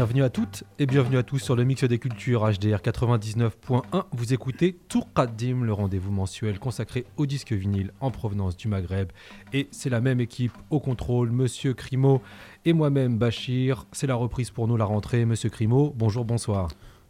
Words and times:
Bienvenue 0.00 0.22
à 0.22 0.30
toutes 0.30 0.64
et 0.78 0.86
bienvenue 0.86 1.18
à 1.18 1.22
tous 1.22 1.40
sur 1.40 1.54
le 1.54 1.62
Mix 1.62 1.84
des 1.84 1.98
Cultures 1.98 2.50
HDR 2.50 2.78
99.1. 2.78 4.04
Vous 4.12 4.32
écoutez 4.32 4.78
Tour 4.88 5.06
Qadim, 5.12 5.62
le 5.62 5.74
rendez-vous 5.74 6.10
mensuel 6.10 6.58
consacré 6.58 7.04
au 7.18 7.26
disque 7.26 7.52
vinyle 7.52 7.92
en 8.00 8.10
provenance 8.10 8.56
du 8.56 8.66
Maghreb. 8.66 9.10
Et 9.52 9.68
c'est 9.72 9.90
la 9.90 10.00
même 10.00 10.18
équipe 10.18 10.52
au 10.70 10.80
contrôle, 10.80 11.30
Monsieur 11.30 11.74
Crimo 11.74 12.22
et 12.64 12.72
moi-même 12.72 13.18
Bachir. 13.18 13.84
C'est 13.92 14.06
la 14.06 14.14
reprise 14.14 14.50
pour 14.50 14.66
nous, 14.68 14.78
la 14.78 14.86
rentrée. 14.86 15.26
Monsieur 15.26 15.50
Crimo, 15.50 15.92
bonjour, 15.94 16.24
bonsoir. 16.24 16.68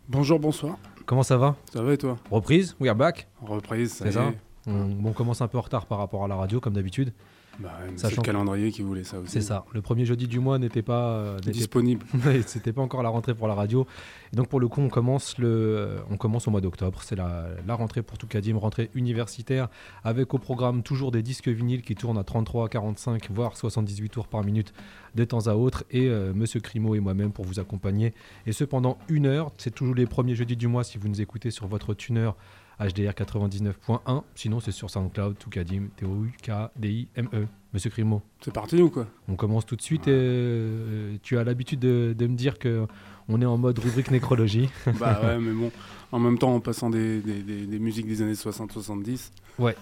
Bonjour, 0.09 0.41
bonsoir. 0.41 0.77
Comment 1.07 1.23
ça 1.23 1.37
va? 1.37 1.55
Ça 1.73 1.85
va 1.85 1.93
et 1.93 1.97
toi? 1.97 2.19
Reprise, 2.29 2.75
we 2.80 2.91
are 2.91 2.97
back? 2.97 3.29
Reprise, 3.41 3.93
ça 3.93 4.11
ça 4.11 4.25
est? 4.25 4.37
on, 4.66 4.97
on 5.05 5.13
commence 5.13 5.41
un 5.43 5.47
peu 5.47 5.59
en 5.59 5.63
retard 5.63 5.87
par 5.87 5.99
rapport 5.99 6.25
à 6.25 6.29
la 6.29 6.35
radio, 6.35 6.59
comme 6.59 6.75
d'habitude. 6.75 7.13
Bah, 7.61 7.79
ouais, 7.83 7.93
c'est 7.97 8.16
le 8.16 8.23
calendrier 8.23 8.73
qui 8.73 8.83
voulait 8.83 9.05
ça 9.05 9.19
aussi. 9.19 9.33
C'est 9.33 9.41
ça. 9.43 9.65
Le 9.73 9.83
premier 9.83 10.05
jeudi 10.05 10.27
du 10.27 10.41
mois 10.41 10.59
n'était 10.59 10.83
pas, 10.83 11.11
euh, 11.11 11.39
Disponible. 11.41 12.05
C'était 12.47 12.73
pas 12.73 12.80
encore 12.80 13.03
la 13.03 13.11
rentrée 13.11 13.35
pour 13.35 13.49
la 13.49 13.55
radio. 13.55 13.87
Et 14.33 14.37
donc 14.37 14.49
pour 14.49 14.61
le 14.61 14.69
coup, 14.69 14.80
on 14.80 14.89
commence, 14.89 15.37
le, 15.39 15.99
on 16.11 16.16
commence 16.16 16.49
au 16.49 16.51
mois 16.51 16.61
d'octobre. 16.61 17.03
C'est 17.03 17.16
la, 17.16 17.49
la 17.66 17.75
rentrée 17.75 18.03
pour 18.03 18.16
Toukadim, 18.16 18.57
rentrée 18.57 18.91
universitaire, 18.95 19.69
avec 20.05 20.33
au 20.33 20.38
programme 20.38 20.83
toujours 20.83 21.11
des 21.11 21.23
disques 21.23 21.49
vinyles 21.49 21.83
qui 21.83 21.95
tournent 21.95 22.19
à 22.19 22.25
33, 22.25 22.69
45, 22.69 23.31
voire 23.31 23.57
78 23.57 24.09
tours 24.09 24.29
par 24.29 24.43
minute 24.43 24.73
de 25.15 25.25
temps 25.25 25.47
à 25.47 25.55
autre. 25.55 25.85
Et 25.91 26.09
euh, 26.09 26.33
Monsieur 26.35 26.61
Crimo 26.61 26.95
et 26.95 27.01
moi-même 27.01 27.33
pour 27.33 27.45
vous 27.45 27.61
accompagner. 27.61 28.15
Et 28.47 28.53
ce 28.53 28.65
pendant 28.65 28.99
une 29.09 29.27
heure. 29.27 29.53
C'est 29.59 29.75
toujours 29.75 29.95
les 29.95 30.07
premiers 30.07 30.35
jeudis 30.35 30.57
du 30.57 30.69
mois 30.69 30.85
si 30.85 30.97
vous 30.97 31.09
nous 31.09 31.21
écoutez 31.21 31.51
sur 31.51 31.66
votre 31.66 31.93
tuner 31.93 32.31
HDR 32.80 33.12
99.1. 33.12 34.23
Sinon, 34.34 34.59
c'est 34.60 34.73
sur 34.73 34.88
SoundCloud, 34.90 35.36
Toukadim, 35.38 35.88
T-O-U-K-D-I-M-E. 35.96 37.46
Monsieur 37.73 37.90
Crimo. 37.90 38.23
C'est 38.40 38.52
parti 38.52 38.80
ou 38.82 38.90
quoi 38.90 39.06
On 39.28 39.36
commence 39.36 39.64
tout 39.64 39.76
de 39.76 39.82
suite. 39.82 40.09
et, 40.09 40.12
euh, 40.12 41.16
tu 41.23 41.38
as 41.38 41.45
l'habitude 41.45 41.78
de, 41.78 42.14
de 42.18 42.26
me 42.26 42.34
dire 42.34 42.58
que 42.58 42.86
on 43.28 43.40
est 43.40 43.46
en 43.46 43.56
mode 43.58 43.78
rubrique 43.78 44.10
nécrologie. 44.10 44.68
Bah 44.98 45.20
ouais, 45.23 45.38
mais 45.38 45.52
bon, 45.52 45.70
en 46.10 46.18
même 46.18 46.36
temps, 46.38 46.52
en 46.54 46.58
passant 46.60 46.90
des, 46.90 47.20
des- 47.20 47.42
des- 47.42 47.66
des 47.66 47.78
musiques 47.78 48.08
des 48.08 48.23
années 48.23 48.32
60-70, 48.34 49.30
Ouais. 49.60 49.76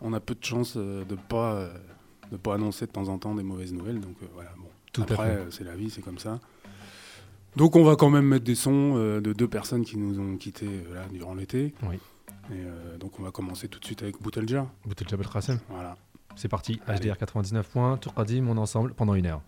on 0.00 0.12
a 0.12 0.20
peu 0.20 0.34
de 0.34 0.44
chance 0.44 0.74
euh, 0.76 1.04
de 1.04 1.16
pas 1.16 1.54
euh, 1.54 1.74
de 2.30 2.36
pas 2.36 2.54
annoncer 2.54 2.86
de 2.86 2.92
temps 2.92 3.08
en 3.08 3.18
temps 3.18 3.34
des 3.34 3.42
mauvaises 3.42 3.72
nouvelles. 3.72 4.00
Donc 4.00 4.14
euh, 4.22 4.26
voilà, 4.34 4.50
bon. 4.58 4.68
Tout 4.92 5.02
à 5.08 5.12
Après, 5.14 5.36
fait. 5.36 5.46
c'est 5.50 5.64
la 5.64 5.74
vie, 5.74 5.90
c'est 5.90 6.02
comme 6.02 6.18
ça. 6.18 6.38
Donc 7.56 7.74
on 7.74 7.82
va 7.84 7.96
quand 7.96 8.10
même 8.10 8.26
mettre 8.26 8.44
des 8.44 8.54
sons 8.54 8.94
euh, 8.96 9.20
de 9.20 9.32
deux 9.32 9.48
personnes 9.48 9.84
qui 9.84 9.96
nous 9.96 10.20
ont 10.20 10.36
quittés 10.36 10.68
euh, 10.68 10.94
là, 10.94 11.02
durant 11.12 11.34
l'été. 11.34 11.74
Oui. 11.82 11.96
Et 12.50 12.54
euh, 12.54 12.96
donc 12.98 13.18
on 13.18 13.22
va 13.22 13.30
commencer 13.30 13.68
tout 13.68 13.80
de 13.80 13.84
suite 13.84 14.02
avec 14.02 14.20
Boutelja. 14.20 14.66
Boutel 14.84 15.08
Jabal 15.08 15.26
Rassem. 15.26 15.58
Voilà. 15.68 15.96
C'est 16.36 16.48
parti. 16.48 16.80
Allez. 16.86 17.10
HDR 17.10 17.18
99 17.18 17.68
points. 17.68 17.96
Tour 17.96 18.14
Qadim, 18.14 18.46
on 18.48 18.56
est 18.56 18.60
ensemble 18.60 18.94
pendant 18.94 19.14
une 19.14 19.26
heure. 19.26 19.42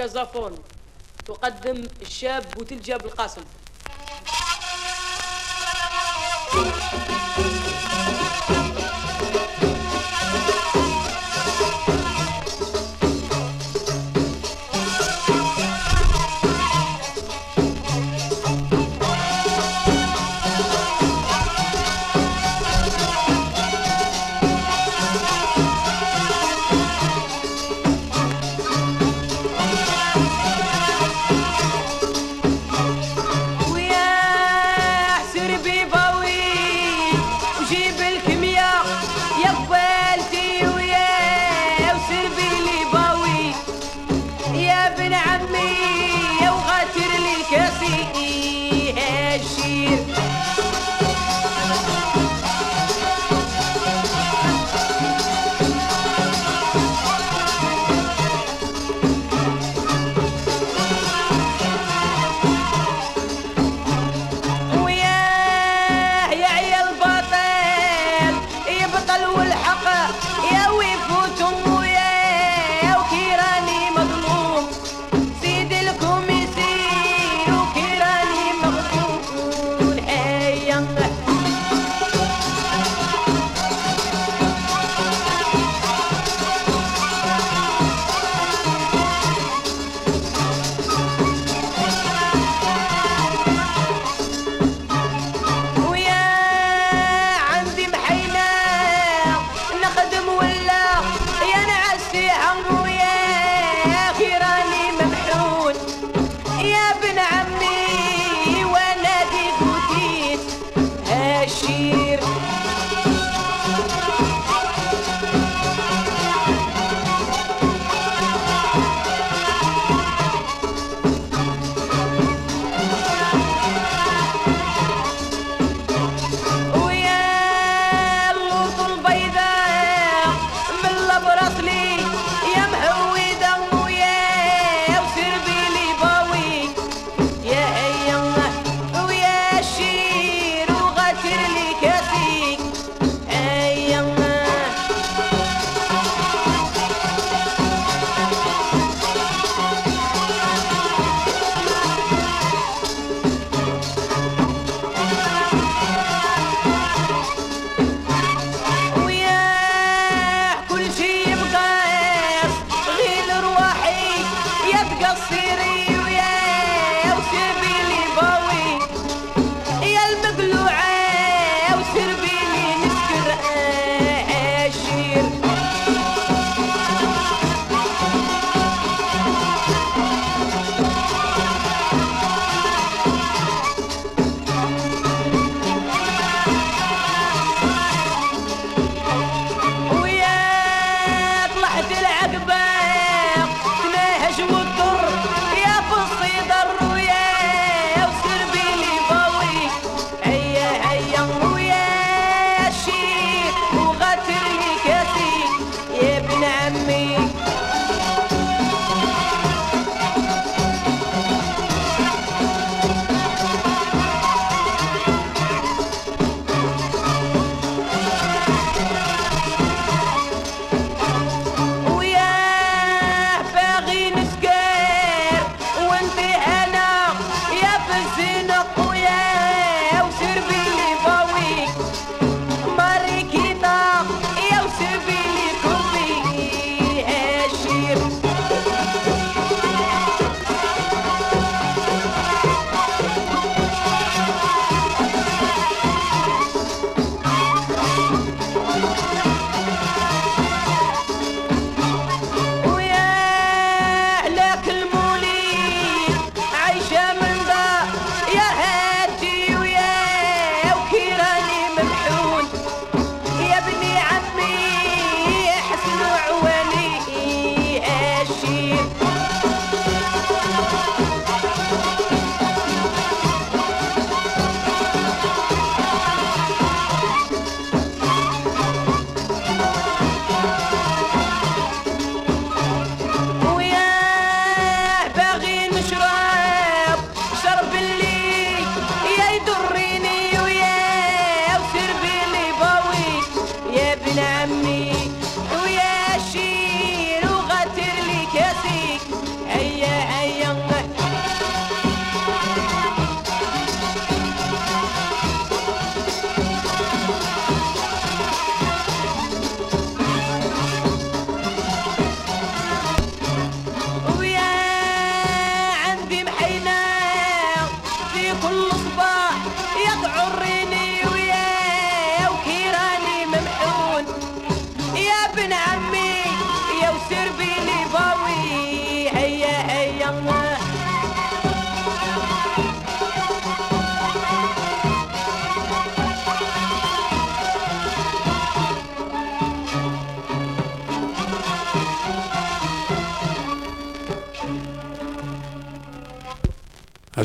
كازافون 0.00 0.58
تقدم 1.26 1.88
الشاب 2.02 2.44
بوتلجا 2.56 2.96
بالقاسم 2.96 3.42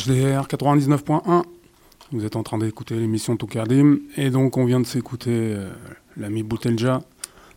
HDR 0.05 0.47
99.1. 0.47 1.43
Vous 2.11 2.25
êtes 2.25 2.35
en 2.35 2.43
train 2.43 2.59
d'écouter 2.59 2.95
l'émission 2.95 3.37
Toukadim. 3.37 3.97
Et 4.17 4.29
donc, 4.29 4.57
on 4.57 4.65
vient 4.65 4.79
de 4.79 4.85
s'écouter 4.85 5.31
euh, 5.31 5.71
l'ami 6.15 6.43
Boutelja 6.43 7.01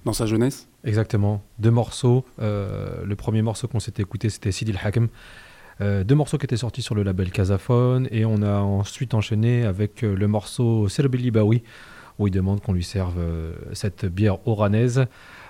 dans 0.06 0.14
sa 0.14 0.24
jeunesse. 0.24 0.66
Exactement. 0.84 1.42
Deux 1.58 1.70
morceaux. 1.70 2.24
Euh, 2.40 3.04
le 3.04 3.16
premier 3.16 3.42
morceau 3.42 3.68
qu'on 3.68 3.80
s'était 3.80 4.02
écouté, 4.02 4.30
c'était 4.30 4.50
Sidil 4.50 4.78
Hakem. 4.82 5.08
Euh, 5.82 6.04
deux 6.04 6.14
morceaux 6.14 6.38
qui 6.38 6.46
étaient 6.46 6.56
sortis 6.56 6.80
sur 6.80 6.94
le 6.94 7.02
label 7.02 7.30
Casaphone. 7.30 8.08
Et 8.10 8.24
on 8.24 8.40
a 8.40 8.60
ensuite 8.60 9.12
enchaîné 9.12 9.64
avec 9.64 10.02
euh, 10.02 10.14
le 10.14 10.26
morceau 10.26 10.88
Serbeli 10.88 11.30
Bawi, 11.30 11.62
où 12.18 12.28
il 12.28 12.30
demande 12.30 12.62
qu'on 12.62 12.72
lui 12.72 12.84
serve 12.84 13.16
cette 13.74 14.06
bière 14.06 14.46
oranaise. 14.48 15.04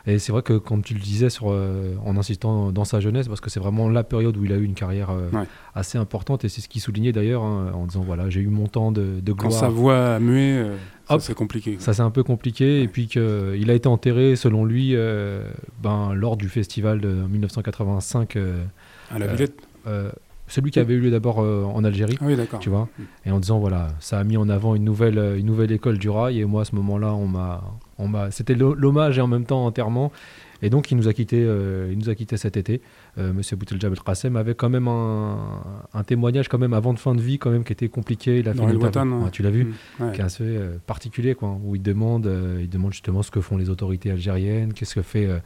Et 0.07 0.19
c'est 0.19 0.33
vrai 0.33 0.43
que, 0.43 0.55
comme 0.55 0.83
tu 0.83 0.95
le 0.95 1.01
disais, 1.01 1.29
sur, 1.31 1.47
euh, 1.51 1.95
en 2.05 2.17
insistant 2.17 2.73
dans 2.73 2.85
sa 2.85 3.01
jeunesse, 3.01 3.29
parce 3.29 3.41
que 3.41 3.51
c'est 3.51 3.61
vraiment 3.61 3.89
la 3.89 4.05
période 4.05 4.37
où 4.37 4.45
il 4.45 4.53
a 4.53 4.57
eu 4.57 4.65
une 4.65 4.75
carrière 4.75 5.11
euh, 5.11 5.29
Ouais. 5.33 5.45
assez 5.75 5.99
importante, 5.99 6.45
et 6.45 6.49
c'est 6.49 6.61
ce 6.61 6.69
qu'il 6.69 6.81
soulignait 6.81 7.13
d'ailleurs, 7.13 7.43
hein, 7.43 7.73
en 7.75 7.87
disant 7.87 8.03
voilà, 8.03 8.31
j'ai 8.31 8.41
eu 8.41 8.47
mon 8.49 8.67
temps 8.67 8.93
de, 8.93 9.21
de 9.21 9.33
Quand 9.33 9.49
gloire. 9.49 9.61
sa 9.61 9.69
voix 9.69 10.15
a 10.15 10.19
mué, 10.19 10.59
euh, 10.59 10.77
ça, 11.09 11.19
c'est 11.21 11.35
compliqué. 11.35 11.77
Ça 11.79 11.93
c'est 11.95 12.03
un 12.03 12.11
peu 12.11 12.23
compliqué, 12.23 12.83
et 12.83 12.89
puis 12.89 13.07
qu'il 13.07 13.71
a 13.71 13.75
été 13.75 13.89
enterré, 13.89 14.37
selon 14.37 14.65
lui, 14.65 14.95
ben, 15.83 16.13
lors 16.15 16.37
du 16.37 16.49
festival 16.49 17.01
de 17.01 17.09
1985, 17.09 18.37
euh, 18.37 18.65
À 19.11 19.19
la 19.19 19.27
Villette 19.27 19.57
celui 20.49 20.71
qui 20.71 20.79
avait 20.81 20.95
eu 20.95 21.01
lieu 21.01 21.11
d'abord 21.11 21.41
euh, 21.41 21.65
en 21.65 21.85
Algérie. 21.85 22.17
Ah 22.21 22.25
oui, 22.27 22.37
tu 22.59 22.71
vois 22.71 22.89
Mm. 22.99 23.03
et 23.27 23.31
en 23.31 23.39
disant 23.41 23.59
voilà 23.59 23.89
ça 24.01 24.19
a 24.19 24.25
mis 24.25 24.37
en 24.37 24.49
avant 24.49 24.75
une 24.75 24.85
nouvelle 24.85 25.19
euh, 25.19 25.39
une 25.39 25.47
nouvelle 25.47 25.71
école 25.73 25.99
du 25.99 26.11
rail 26.11 26.41
et 26.41 26.45
moi 26.45 26.63
à 26.63 26.65
ce 26.65 26.75
moment-là 26.75 27.13
on 27.15 27.27
m'a 27.29 27.63
on 27.99 28.09
m'a 28.09 28.31
c'était 28.31 28.55
l'ho- 28.55 28.75
l'hommage 28.75 29.19
et 29.19 29.21
en 29.21 29.27
même 29.29 29.45
temps 29.45 29.65
enterrement 29.67 30.11
et 30.63 30.71
donc 30.71 30.91
il 30.91 30.97
nous 30.97 31.09
a 31.09 31.13
quitté 31.13 31.39
il 31.39 31.99
nous 31.99 32.09
a 32.11 32.15
quitté 32.15 32.37
cet 32.37 32.57
été 32.57 32.81
Euh, 33.19 33.33
monsieur 33.33 33.57
Boutelja 33.57 33.89
Belkacem 33.89 34.37
avait 34.37 34.55
quand 34.55 34.69
même 34.71 34.87
un, 34.87 35.63
un 35.93 36.05
témoignage 36.05 36.49
quand 36.49 36.59
même 36.59 36.73
avant 36.73 36.93
de 36.95 36.99
fin 36.99 37.15
de 37.15 37.21
vie 37.21 37.39
quand 37.39 37.51
même 37.51 37.65
qui 37.65 37.73
était 37.73 37.89
compliqué 37.89 38.39
il 38.39 38.49
a 38.49 38.55
Dans 38.55 38.67
fait 38.67 38.73
une 38.75 38.81
El 38.81 38.87
interview- 38.87 39.13
Watan. 39.13 39.25
Ouais, 39.25 39.31
tu 39.31 39.43
l'as 39.43 39.51
vu 39.51 39.65
Mm. 39.65 40.03
Ouais. 40.05 40.13
qui 40.13 40.21
est 40.21 40.25
assez 40.25 40.45
euh, 40.45 40.77
particulier 40.87 41.35
quoi 41.35 41.59
où 41.65 41.75
il 41.75 41.83
demande 41.83 42.27
euh, 42.27 42.59
il 42.61 42.69
demande 42.69 42.93
justement 42.93 43.23
ce 43.23 43.31
que 43.31 43.41
font 43.41 43.57
les 43.57 43.71
autorités 43.71 44.11
algériennes 44.11 44.73
qu'est-ce 44.73 44.95
que 44.95 45.03
fait 45.03 45.27
euh, 45.27 45.39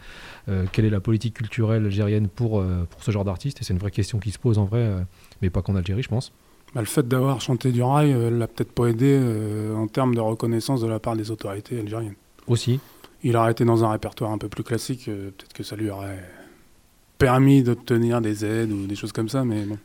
euh, 0.49 0.65
quelle 0.73 0.85
est 0.85 0.91
la 0.91 1.01
politique 1.01 1.35
culturelle 1.35 1.85
algérienne 1.87 2.29
pour 2.29 2.61
euh, 2.61 2.87
pour 2.91 3.03
ce 3.03 3.11
genre 3.11 3.25
d'artiste 3.25 3.61
et 3.61 3.65
c'est 3.65 3.73
une 3.73 3.79
vraie 3.81 3.91
question 3.91 4.19
qui 4.19 4.31
se 4.33 4.39
pose 4.39 4.59
en 4.59 4.65
vrai 4.65 4.81
euh, 4.81 5.01
mais 5.41 5.51
pas 5.51 5.63
qu'en 5.63 5.75
Algérie 5.77 6.03
je 6.03 6.09
pense 6.09 6.33
Bah, 6.75 6.81
le 6.81 6.87
fait 6.87 7.07
d'avoir 7.07 7.41
chanté 7.41 7.71
du 7.73 7.83
rail 7.83 8.13
euh, 8.13 8.31
l'a 8.31 8.47
peut-être 8.49 8.73
pas 8.73 8.87
aidé 8.87 9.19
euh, 9.21 9.75
en 9.75 9.87
termes 9.89 10.15
de 10.15 10.21
reconnaissance 10.21 10.81
de 10.83 10.87
la 10.89 10.99
part 10.99 11.17
des 11.17 11.31
autorités 11.31 11.79
algériennes. 11.81 12.17
aussi 12.47 12.81
Il 13.23 13.37
aurait 13.37 13.53
été 13.53 13.65
dans 13.65 13.85
un 13.85 13.91
répertoire 13.91 14.31
un 14.33 14.39
peu 14.39 14.49
plus 14.49 14.65
classique, 14.65 15.09
euh, 15.09 15.31
peut-être 15.31 15.53
que 15.53 15.63
ça 15.63 15.77
lui 15.77 15.91
aurait 15.91 16.23
permis 17.19 17.63
d'obtenir 17.63 18.21
des 18.21 18.45
aides 18.45 18.73
ou 18.73 18.87
des 18.87 18.97
choses 18.97 19.13
comme 19.13 19.29
ça, 19.29 19.45
mais 19.45 19.65
bon. 19.65 19.79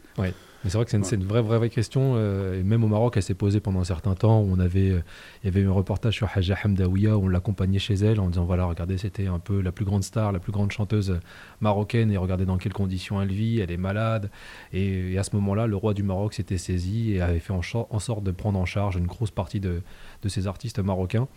Mais 0.64 0.72
c'est 0.72 0.78
vrai 0.78 0.86
que 0.86 0.92
c'est 0.92 0.98
une, 0.98 1.04
Ouais. 1.04 1.10
c'est 1.10 1.16
une 1.18 1.24
vraie, 1.24 1.44
vraie, 1.44 1.58
vraie 1.60 1.70
question. 1.70 2.14
euh, 2.16 2.60
et 2.60 2.64
même 2.64 2.84
au 2.84 2.88
Maroc, 2.88 3.14
elle 3.16 3.22
s'est 3.22 3.36
posée 3.36 3.60
pendant 3.60 3.80
un 3.80 3.84
certain 3.84 4.16
temps. 4.16 4.42
Où 4.42 4.48
on 4.52 4.60
avait, 4.60 4.90
euh, 4.90 5.02
il 5.44 5.46
y 5.46 5.50
avait 5.50 5.60
eu 5.62 5.68
un 5.68 5.72
reportage 5.72 6.16
sur 6.16 6.28
Haja 6.34 6.58
Hamdawiya 6.66 7.16
où 7.16 7.26
on 7.26 7.28
l'accompagnait 7.28 7.78
chez 7.78 7.94
elle 7.94 8.20
en 8.20 8.28
disant 8.30 8.44
voilà, 8.46 8.66
regardez, 8.66 8.98
c'était 8.98 9.28
un 9.28 9.38
peu 9.38 9.62
la 9.62 9.72
plus 9.72 9.86
grande 9.86 10.04
star, 10.04 10.32
la 10.32 10.40
plus 10.40 10.52
grande 10.52 10.72
chanteuse 10.72 11.20
marocaine. 11.62 12.12
Et 12.12 12.18
regardez 12.18 12.46
dans 12.46 12.58
quelles 12.58 12.74
conditions 12.74 13.22
elle 13.22 13.32
vit. 13.32 13.60
Elle 13.60 13.70
est 13.72 13.78
malade. 13.78 14.32
Et, 14.74 15.14
et 15.14 15.18
à 15.20 15.24
ce 15.24 15.36
moment-là, 15.36 15.68
le 15.68 15.76
roi 15.76 15.94
du 15.94 16.02
Maroc 16.02 16.34
s'était 16.34 16.58
saisi 16.58 17.14
et 17.14 17.22
avait 17.22 17.40
fait 17.40 17.54
en, 17.54 17.62
en 17.92 18.00
sorte 18.00 18.24
de 18.24 18.32
prendre 18.32 18.58
en 18.58 18.66
charge 18.66 18.96
une 18.96 19.06
grosse 19.08 19.32
partie 19.32 19.60
de, 19.60 19.84
de 20.24 20.28
ces 20.28 20.48
artistes 20.48 20.80
marocains. 20.80 21.28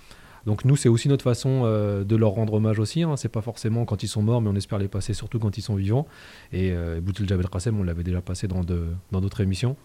Donc 0.47 0.65
nous, 0.65 0.77
c'est 0.77 0.89
aussi 0.89 1.09
notre 1.09 1.23
façon 1.25 1.63
euh, 1.65 2.03
de 2.05 2.17
leur 2.17 2.31
rendre 2.31 2.55
hommage 2.55 2.79
aussi. 2.79 3.03
Hein. 3.03 3.17
C'est 3.17 3.29
pas 3.29 3.43
forcément 3.43 3.85
quand 3.85 4.03
ils 4.03 4.09
sont 4.09 4.23
morts, 4.23 4.41
mais 4.41 4.49
on 4.49 4.57
espère 4.57 4.79
les 4.79 4.89
passer 4.89 5.13
surtout 5.15 5.39
quand 5.39 5.59
ils 5.59 5.63
sont 5.63 5.75
vivants. 5.75 6.07
Et 6.53 6.73
euh, 6.73 7.01
Boutel 7.01 7.29
Jabel 7.29 7.49
Qassem, 7.49 7.79
on 7.79 7.83
l'avait 7.83 8.03
déjà 8.05 8.21
passé 8.21 8.49
dans 8.49 8.65
de- 8.65 8.87
dans 9.13 9.21
d'autres 9.21 9.41
émissions. 9.43 9.77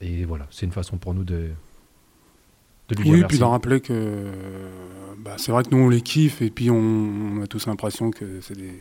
Et 0.00 0.24
voilà, 0.26 0.46
c'est 0.50 0.66
une 0.66 0.72
façon 0.72 0.98
pour 0.98 1.14
nous 1.14 1.24
de, 1.24 1.50
de 2.88 2.94
lui 2.96 3.04
dire 3.04 3.12
Oui, 3.12 3.18
merci. 3.20 3.28
puis 3.28 3.38
d'en 3.38 3.50
rappeler 3.50 3.80
que 3.80 4.24
bah, 5.18 5.36
c'est 5.38 5.52
vrai 5.52 5.62
que 5.64 5.70
nous 5.74 5.78
on 5.82 5.88
les 5.88 6.02
kiffe 6.02 6.42
et 6.42 6.50
puis 6.50 6.70
on, 6.70 6.76
on 6.76 7.42
a 7.42 7.46
tous 7.46 7.66
l'impression 7.66 8.10
que 8.10 8.40
c'est 8.42 8.56
des 8.56 8.74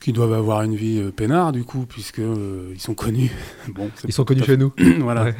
qui 0.00 0.12
doivent 0.12 0.32
avoir 0.34 0.62
une 0.62 0.74
vie 0.76 0.98
euh, 1.00 1.10
peinard 1.10 1.52
du 1.52 1.64
coup 1.64 1.86
puisque 1.88 2.18
euh, 2.20 2.70
ils 2.72 2.80
sont 2.80 2.94
connus. 2.94 3.30
bon, 3.74 3.90
Ils 4.04 4.12
sont 4.12 4.24
connus 4.24 4.44
chez 4.44 4.56
nous. 4.56 4.72
voilà, 5.00 5.24
Ouais. 5.24 5.34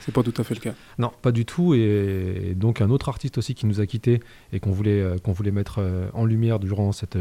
c'est 0.00 0.12
pas 0.12 0.22
tout 0.22 0.34
à 0.36 0.44
fait 0.44 0.54
le 0.54 0.60
cas. 0.60 0.74
Non, 0.98 1.10
pas 1.22 1.32
du 1.32 1.44
tout. 1.44 1.74
Et 1.74 2.54
donc 2.56 2.80
un 2.80 2.90
autre 2.90 3.08
artiste 3.08 3.38
aussi 3.38 3.54
qui 3.54 3.66
nous 3.66 3.80
a 3.80 3.86
quittés 3.86 4.20
et 4.52 4.60
qu'on 4.60 4.70
voulait, 4.70 5.00
euh, 5.00 5.16
qu'on 5.18 5.32
voulait 5.32 5.50
mettre 5.50 5.76
euh, 5.78 6.08
en 6.12 6.24
lumière 6.24 6.58
durant 6.58 6.92
cette, 6.92 7.18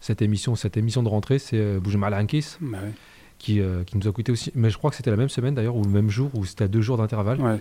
cette 0.00 0.22
émission, 0.22 0.56
cette 0.56 0.76
émission 0.76 1.02
de 1.02 1.08
rentrée, 1.08 1.38
c'est 1.38 1.78
Boujmal 1.78 2.14
Ankis 2.14 2.56
Bah 2.60 2.78
ouais. 2.82 2.92
qui, 3.38 3.60
qui 3.86 3.98
nous 3.98 4.08
a 4.08 4.12
quittés 4.12 4.32
aussi. 4.32 4.50
Mais 4.54 4.70
je 4.70 4.78
crois 4.78 4.90
que 4.90 4.96
c'était 4.96 5.10
la 5.10 5.16
même 5.16 5.28
semaine 5.28 5.54
d'ailleurs 5.54 5.76
ou 5.76 5.84
le 5.84 5.90
même 5.90 6.10
jour 6.10 6.30
ou 6.34 6.44
c'était 6.44 6.64
à 6.64 6.68
deux 6.68 6.80
jours 6.80 6.96
d'intervalle. 6.96 7.40
Ouais. 7.40 7.60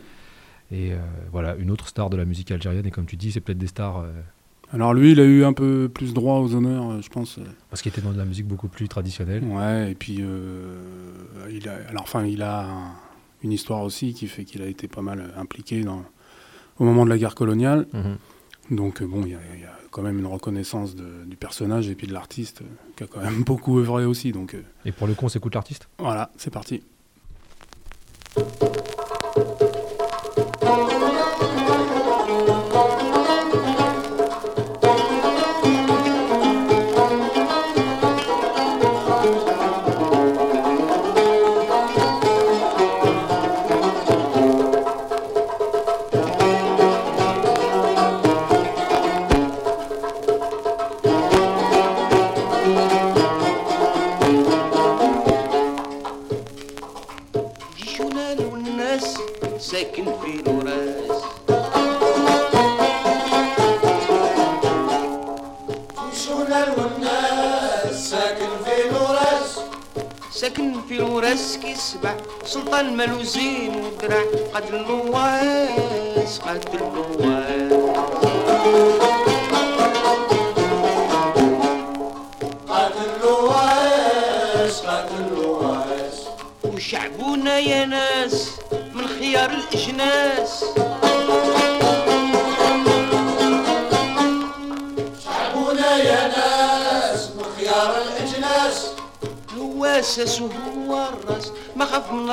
Et 0.71 0.91
voilà, 1.31 1.55
une 1.55 1.71
autre 1.71 1.87
star 1.87 2.09
de 2.09 2.17
la 2.17 2.25
musique 2.25 2.51
algérienne. 2.51 2.85
Et 2.85 2.91
comme 2.91 3.05
tu 3.07 3.17
dis, 3.17 3.31
c'est 3.31 3.39
peut-être 3.41 3.57
des 3.57 3.67
stars 3.67 4.05
Alors 4.71 4.93
lui, 4.93 5.11
il 5.13 5.19
a 5.19 5.23
eu 5.23 5.43
un 5.43 5.53
peu 5.53 5.89
plus 5.91 6.13
droit 6.13 6.39
aux 6.39 6.53
honneurs, 6.53 6.91
euh, 6.91 7.01
je 7.01 7.09
pense. 7.09 7.39
euh, 7.39 7.43
parce 7.69 7.81
qu'il 7.81 7.91
était 7.91 8.01
dans 8.01 8.11
de 8.13 8.17
la 8.17 8.25
musique 8.25 8.45
beaucoup 8.47 8.67
plus 8.67 8.87
traditionnelle. 8.87 9.43
Ouais, 9.43 9.91
et 9.91 9.95
puis 9.95 10.17
euh, 10.21 10.77
il 11.51 11.67
a, 11.67 11.73
alors 11.89 12.03
enfin, 12.03 12.23
il 12.25 12.41
a 12.43 12.65
un- 12.67 12.91
une 13.43 13.51
histoire 13.51 13.81
aussi 13.81 14.13
qui 14.13 14.27
fait 14.27 14.43
qu'il 14.45 14.61
a 14.61 14.67
été 14.67 14.87
pas 14.87 15.01
mal 15.01 15.33
impliqué 15.37 15.81
dans, 15.83 16.03
au 16.77 16.83
moment 16.83 17.03
de 17.05 17.09
la 17.09 17.17
guerre 17.17 17.35
coloniale. 17.35 17.87
Mhm. 17.93 18.17
Donc 18.77 19.01
bon, 19.01 19.23
il 19.23 19.29
y, 19.31 19.35
a- 19.35 19.39
il 19.55 19.61
y 19.61 19.65
a 19.65 19.75
quand 19.89 20.03
même 20.03 20.19
une 20.19 20.27
reconnaissance 20.27 20.95
de- 20.95 21.23
du 21.25 21.35
personnage 21.35 21.89
et 21.89 21.95
puis 21.95 22.05
de 22.05 22.13
l'artiste 22.13 22.61
qui 22.95 23.03
a 23.03 23.07
quand 23.07 23.21
même 23.21 23.43
beaucoup 23.45 23.79
œuvré 23.79 24.05
aussi. 24.05 24.31
Donc 24.31 24.55
Et 24.85 24.91
pour 24.91 25.07
le 25.07 25.15
coup, 25.15 25.25
on 25.25 25.29
s'écoute 25.29 25.55
l'artiste? 25.55 25.89
voilà, 25.97 26.29
c'est 26.37 26.51
parti. 26.53 26.83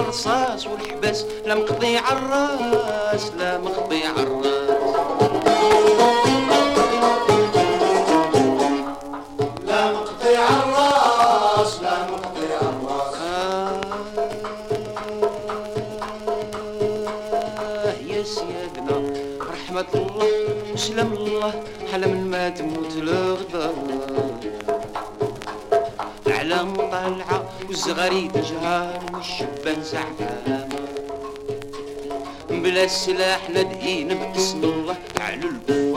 الرصاص 0.07 0.66
والحباس 0.66 1.25
لا 1.47 1.55
مقضي 1.55 1.97
على 1.97 2.19
الراس 2.19 3.33
لا 3.38 3.59
مقضي 3.59 3.76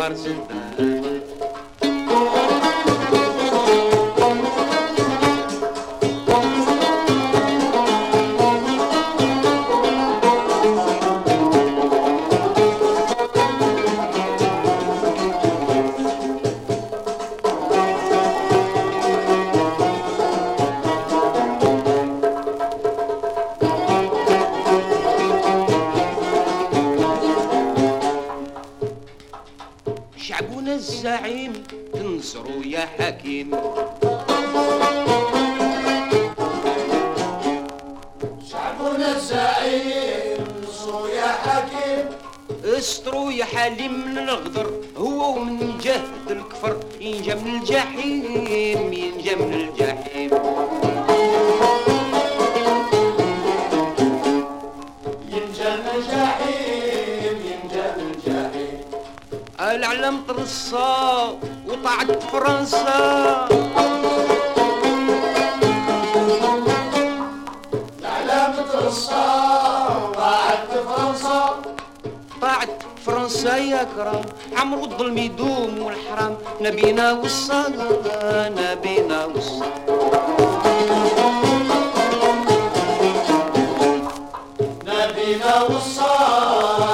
karşında 0.10 0.88
mean 33.43 33.79
نبينا 76.62 77.12
وصى 77.12 77.63
نبينا 78.58 79.26
وصى 79.26 79.63
نبينا 84.88 85.62
وصى 85.63 86.15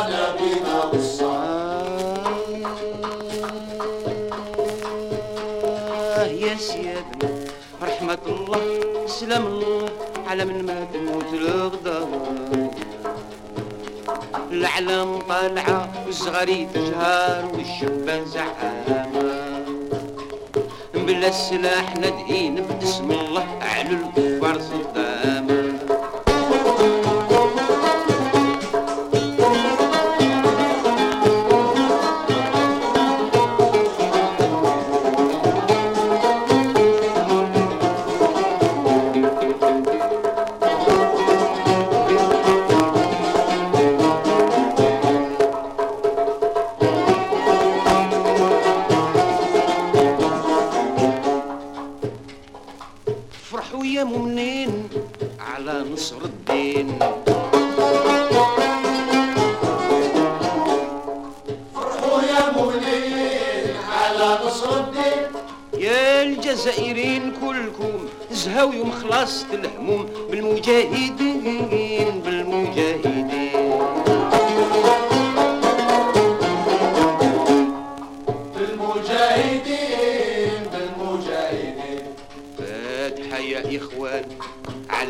نبينا 0.09 0.91
آه 6.17 6.25
يا 6.25 6.55
سيادنا 6.57 7.29
رحمة 7.83 8.17
الله 8.27 8.61
سلام 9.07 9.45
الله 9.47 9.89
على 10.27 10.45
من 10.45 10.65
ما 10.65 10.87
تموت 10.93 11.33
الغدا 11.33 11.99
العلم 14.51 15.19
طالعة 15.29 15.89
والصغاري 16.05 16.67
بلا 21.65 22.14
فرحوا 53.85 53.97
يا 53.97 54.03
مؤمنين 54.03 54.89
على 55.39 55.85
نصر 55.93 56.17
الدين. 56.25 56.99
فرحوا 61.75 62.21
يا 62.21 62.51
مؤمنين 62.57 63.75
على 64.01 64.39
نصر 64.45 64.69
الدين. 64.79 65.29
يا 65.77 66.23
الجزائريين 66.23 67.33
كلكم 67.41 67.93
زهاو 68.31 68.73
يوم 68.73 68.91
خلاصة 68.91 69.47
الهموم 69.53 70.05
بالمجاهدين 70.31 72.21
بالمجاهدين. 72.25 73.24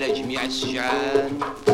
maneira 0.06 0.14
de 0.14 0.24
me 0.24 0.38
achar. 0.38 1.65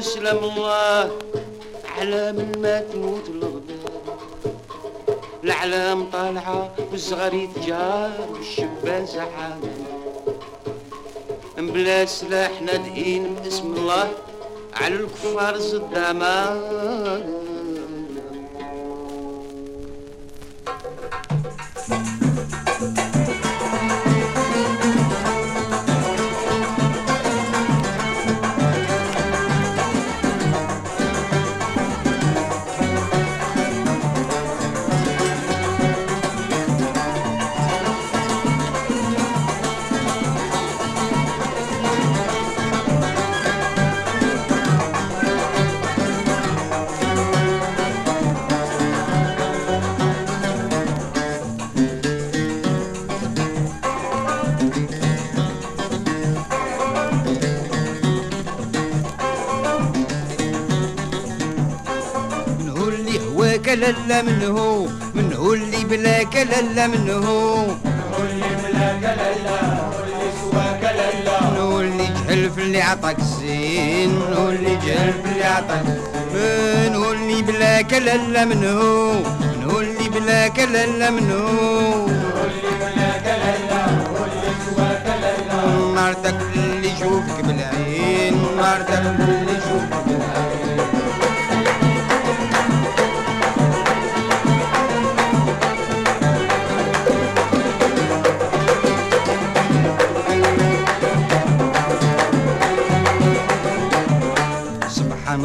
وسلام 0.00 0.38
الله 0.44 1.10
على 1.98 2.32
من 2.32 2.58
ما 2.62 2.80
تموت 2.80 3.28
الغدار 3.28 4.16
الأعلام 5.44 6.10
طالعة 6.10 6.70
والصغار 6.92 7.48
تجار 7.56 8.10
والشبان 8.32 9.06
زعان 9.06 9.60
بلا 11.58 12.04
سلاح 12.04 12.62
نادئين 12.62 13.34
باسم 13.34 13.74
الله 13.76 14.08
على 14.74 14.94
الكفار 14.94 15.58
صدامان 15.58 17.39
اللي 63.72 63.86
هواك 63.86 63.94
لالا 64.08 64.22
من 64.22 64.42
هو 64.42 64.86
من 65.14 65.32
هو 65.32 65.54
اللي 65.54 65.84
بلاك 65.84 66.36
لالا 66.36 66.86
من 66.86 67.10
هو 67.10 67.66
من 71.42 71.58
هو 71.58 71.80
اللي 71.80 72.06
جهل 72.28 72.50
في 72.50 72.62
اللي 72.62 72.82
عطاك 72.82 73.18
الزين 73.18 74.08
من 74.08 74.32
هو 74.36 74.48
اللي 74.48 74.76
جهل 74.76 75.12
في 75.12 75.28
اللي 75.32 75.44
عطاك 75.44 75.84
من 76.34 76.94
هو 76.94 77.12
اللي 77.12 77.42
بلاك 77.42 77.92
لالا 77.94 78.44
من 78.44 78.64
هو 78.64 79.12
من 79.40 79.70
هو 79.70 79.80
اللي 79.80 80.08
بلاك 80.08 80.58
لالا 80.58 81.10
من 81.10 81.30
هو 81.30 82.06
مرتك 85.94 86.34
اللي 86.56 86.88
يشوفك 86.88 87.44
بالعين 87.44 88.34
مرتك 88.58 89.02
اللي 89.20 89.52
يشوفك 89.52 90.04
بالعين. 90.06 90.89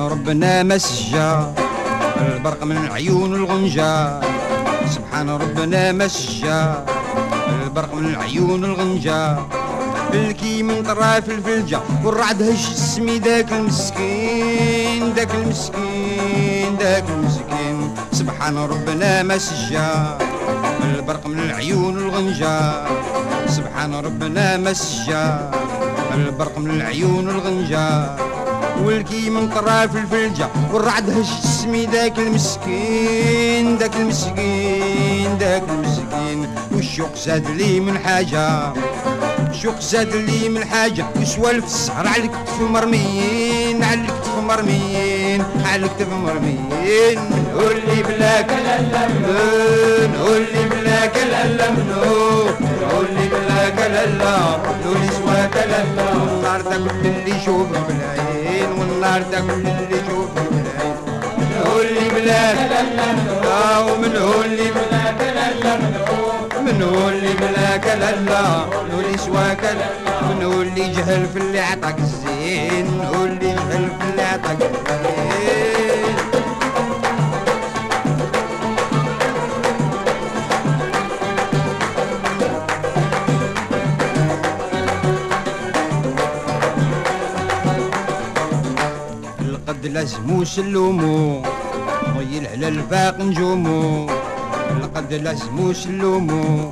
ربنا 0.08 0.64
ما 0.64 0.78
سجى. 0.78 1.32
البرق 2.22 2.64
من 2.64 2.78
عيون 2.92 3.36
الغنجة 3.36 4.20
سبحان 4.96 5.30
ربنا 5.30 5.92
ما 5.92 6.08
سجى. 6.08 6.64
البرق 7.64 7.94
من 7.94 8.16
عيون 8.16 8.66
الغنجة 8.66 9.38
بلكي 10.14 10.64
من 10.64 10.84
طراف 10.84 11.30
الفلجة 11.30 11.80
والرعد 12.04 12.42
هش 12.44 12.72
السمي 12.72 13.20
ذاك 13.20 13.52
المسكين 13.52 15.14
ذاك 15.14 15.32
المسكين 15.36 16.76
ذاك 16.80 17.06
المسكين. 17.10 17.78
سبحان 18.12 18.58
ربنا 18.58 19.24
ما 19.24 19.38
سجى. 19.38 19.92
البرق 20.84 21.28
من 21.28 21.40
العيون 21.40 21.98
الغنجة 21.98 22.58
سبحان 23.48 23.96
ربنا 23.96 24.58
ما 24.58 24.74
سجى. 24.74 25.28
البرق 26.16 26.58
من 26.58 26.72
العيون 26.72 27.30
الغنجة 27.30 27.88
والكي 28.84 29.30
من 29.30 29.50
طراف 29.50 29.96
الفلجة 29.96 30.48
والرعد 30.74 31.10
هش 31.10 31.30
السمي 31.44 31.86
ذاك 31.86 32.20
المسكين 32.20 33.78
ذاك 33.78 33.96
المسكين 33.96 35.38
ذاك 35.40 35.64
المسكين. 35.70 36.56
والشوق 36.72 37.16
زاد 37.16 37.48
لي 37.48 37.80
من 37.80 37.98
حاجة؟ 38.00 38.74
شوق 39.52 39.80
زاد 39.80 40.16
لي 40.16 40.50
من 40.50 40.66
حاجة؟ 40.66 41.06
يسوالف 41.16 41.66
السهر 41.66 42.08
على 42.08 42.24
الكتف 42.24 42.62
مرميين 42.62 43.84
على 43.84 44.02
الكتف 44.02 44.38
مرميين 44.48 45.44
على 45.66 45.86
الكتف 45.86 46.10
مرميين. 46.10 47.20
نقول 47.54 47.76
لي 47.76 48.04
بلاك 48.04 48.52
نقول 50.14 50.42
لي 50.54 50.70
بلاك 50.70 51.18
لا 51.32 51.72
نقول 52.82 53.06
لي 53.16 53.28
بلاك 53.30 53.78
لا 53.78 54.06
نقول 54.86 54.98
سواك 55.18 55.56
والنار 56.16 56.62
تاكل 56.62 57.06
اللي 57.06 57.36
يشوفك 57.36 57.80
بالعين 57.88 58.25
والنار 59.16 59.32
تاكل 59.32 59.54
اللي 59.54 59.98
يشوفك 59.98 60.50
بالعين 60.52 60.96
نقول 61.62 61.86
لي 61.86 62.10
بلاك 62.10 62.58
لا 63.44 63.78
ومنقول 63.80 64.50
لي 64.50 64.72
بلاك 64.72 65.80
من 66.62 66.82
هو 66.82 67.10
اللي 67.10 67.34
بلاك 67.34 67.86
لا 67.88 68.12
من 68.16 68.92
هو 68.94 69.00
اللي 69.00 69.18
سواك. 69.18 69.64
لا 69.64 70.22
من 70.22 70.44
هو 70.44 70.62
اللي 70.62 70.88
جهل 70.94 71.26
في 71.34 71.40
اللي 71.40 71.60
عطاك 71.60 71.98
الزين. 72.00 72.86
من 72.86 73.06
هو 73.16 73.26
اللي 73.26 73.54
جهل 73.54 73.90
في 74.00 74.10
اللي 74.12 74.22
عطاك 74.22 74.58
الزين 74.62 75.75
لازمو 90.06 90.44
سلومو 90.44 91.42
ويل 92.18 92.48
على 92.48 92.68
الفاق 92.68 93.22
نجومو. 93.22 94.06
القد 94.78 95.14
لازمو 95.14 95.74
سلومو 95.74 96.70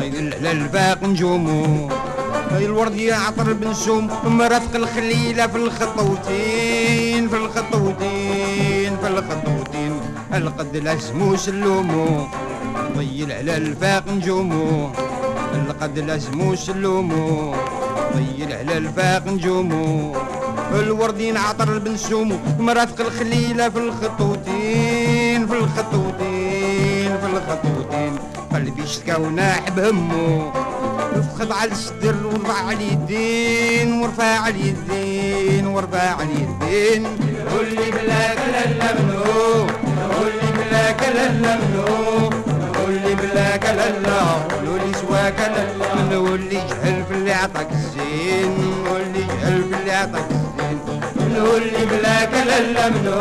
ويل 0.00 0.34
على 0.34 0.50
الفاق 0.52 1.04
نجومو. 1.04 1.88
الورد 2.56 2.96
يعطر 2.96 3.52
بنسوم 3.52 4.10
مرافق 4.24 4.76
الخليلة 4.76 5.46
في 5.46 5.56
الخطوتين 5.56 7.28
في 7.28 7.36
الخطوتين 7.36 8.96
في 9.00 9.08
الخطوتين. 9.08 9.92
القد 10.34 10.76
لازمو 10.76 11.36
سلومو 11.36 12.28
ويل 12.96 13.32
على 13.32 13.56
الفاق 13.56 14.04
نجومو. 14.08 14.90
القد 15.54 15.98
لازمو 15.98 16.54
سلومو 16.54 17.54
ويل 18.14 18.52
على 18.52 18.78
الفاق 18.78 19.26
نجومو. 19.26 20.12
الوردين 20.78 21.36
عطر 21.36 21.72
البنسوم 21.72 22.40
مرافق 22.58 23.00
الخليلة 23.00 23.68
في 23.68 23.78
الخطوتين 23.78 25.46
في 25.46 25.54
الخطوتين 25.54 27.18
في 27.18 27.26
الخطوتين. 27.26 28.18
قلبي 28.54 28.82
اشتكى 28.84 29.14
وناح 29.14 29.70
بهمو 29.70 30.52
فخذ 31.14 31.52
على 31.52 31.72
الصدر 31.72 32.26
ورفع 32.26 32.66
على 32.66 32.76
اليدين 32.76 33.92
ورفع 33.92 34.24
على 34.24 34.54
اليدين 34.54 35.66
ورفع 35.66 35.98
على 35.98 36.28
اليدين. 36.28 37.06
قول 37.50 37.66
لي 37.68 37.90
بلاك 37.90 38.38
لا 38.78 39.02
منو 39.02 39.22
قول 40.16 40.32
لي 40.42 40.48
بلاك 40.58 41.02
لا 41.14 41.32
منو 41.32 41.84
قول 42.78 42.92
لي 42.92 43.14
بلاك 43.14 43.64
لا 43.64 44.20
قولوا 44.56 44.78
لي 44.78 44.92
سواك 45.00 45.38
لا 45.38 45.94
منو 45.94 46.34
اللي 46.34 46.54
جهل 46.54 47.04
في 47.08 47.14
اللي 47.14 47.32
عطاك 47.32 47.68
الزين. 47.72 48.58
واللي 48.92 49.22
جهل 49.24 49.62
في 49.62 49.80
اللي 49.80 49.92
عطاك 49.92 50.39
اللي 51.36 51.86
بلاك 51.86 52.30
لا 52.46 52.88
منو؟ 52.88 53.18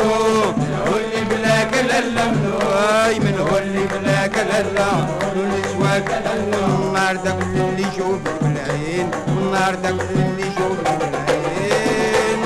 منو 0.57 0.97
اللي 0.97 1.21
بلاك 1.29 1.73
لا 1.73 2.25
منو؟ 2.31 2.59
أي 3.05 3.19
منو؟ 3.19 3.57
اللي 3.57 3.87
بلاك 3.87 4.35
لا 4.37 4.61
منو؟ 4.61 5.05
اللي 5.35 5.61
سواك 5.73 6.09
النار 6.35 7.15
تاكل 7.15 7.43
اللي 7.61 7.81
يشوفك 7.81 8.31
بالعين؟ 8.41 9.09
والنار 9.27 9.73
تاكل 9.73 9.99
اللي 10.15 10.41
يشوفك 10.41 10.89
بالعين؟ 10.99 12.39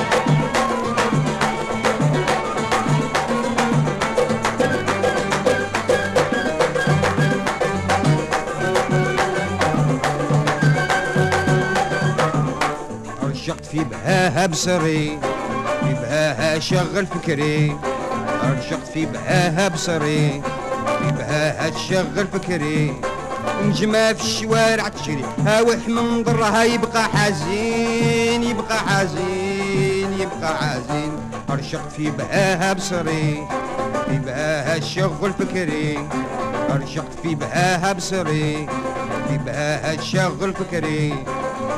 رشقت 13.24 13.66
في 13.66 13.84
بهاها 13.84 14.48
بهاها 14.48 15.20
شغل 16.60 17.06
فكري. 17.06 17.78
رشقت 18.44 18.88
في 18.94 19.06
بهاها 19.06 19.68
بصري. 19.68 20.42
في 21.00 21.12
بهاها 21.18 21.70
تشغل 21.70 22.28
فكري. 22.34 22.94
نجمة 23.64 24.14
في 24.14 24.24
الشوارع 24.24 24.88
تجري 24.88 25.26
هاوح 25.46 25.88
من 25.88 26.24
ضرها 26.24 26.64
يبقى 26.64 27.04
حزين 27.04 28.44
يبقى 28.44 28.80
حزين 28.80 30.14
يبقى 30.20 30.58
حزين. 30.58 31.12
رشقت 31.50 31.92
في 31.98 32.12
بهاها 32.12 32.74
بصري. 32.74 33.48
في 34.10 34.18
بهاها 34.26 34.80
شغل 34.80 35.34
فكري. 35.40 36.08
رشقت 36.70 37.14
في 37.24 37.36
بهاها 37.36 37.94
بصري. 37.94 38.68
في 39.28 39.38
بهاها 39.46 39.96
تشغل 39.96 40.54
فكري. 40.54 41.14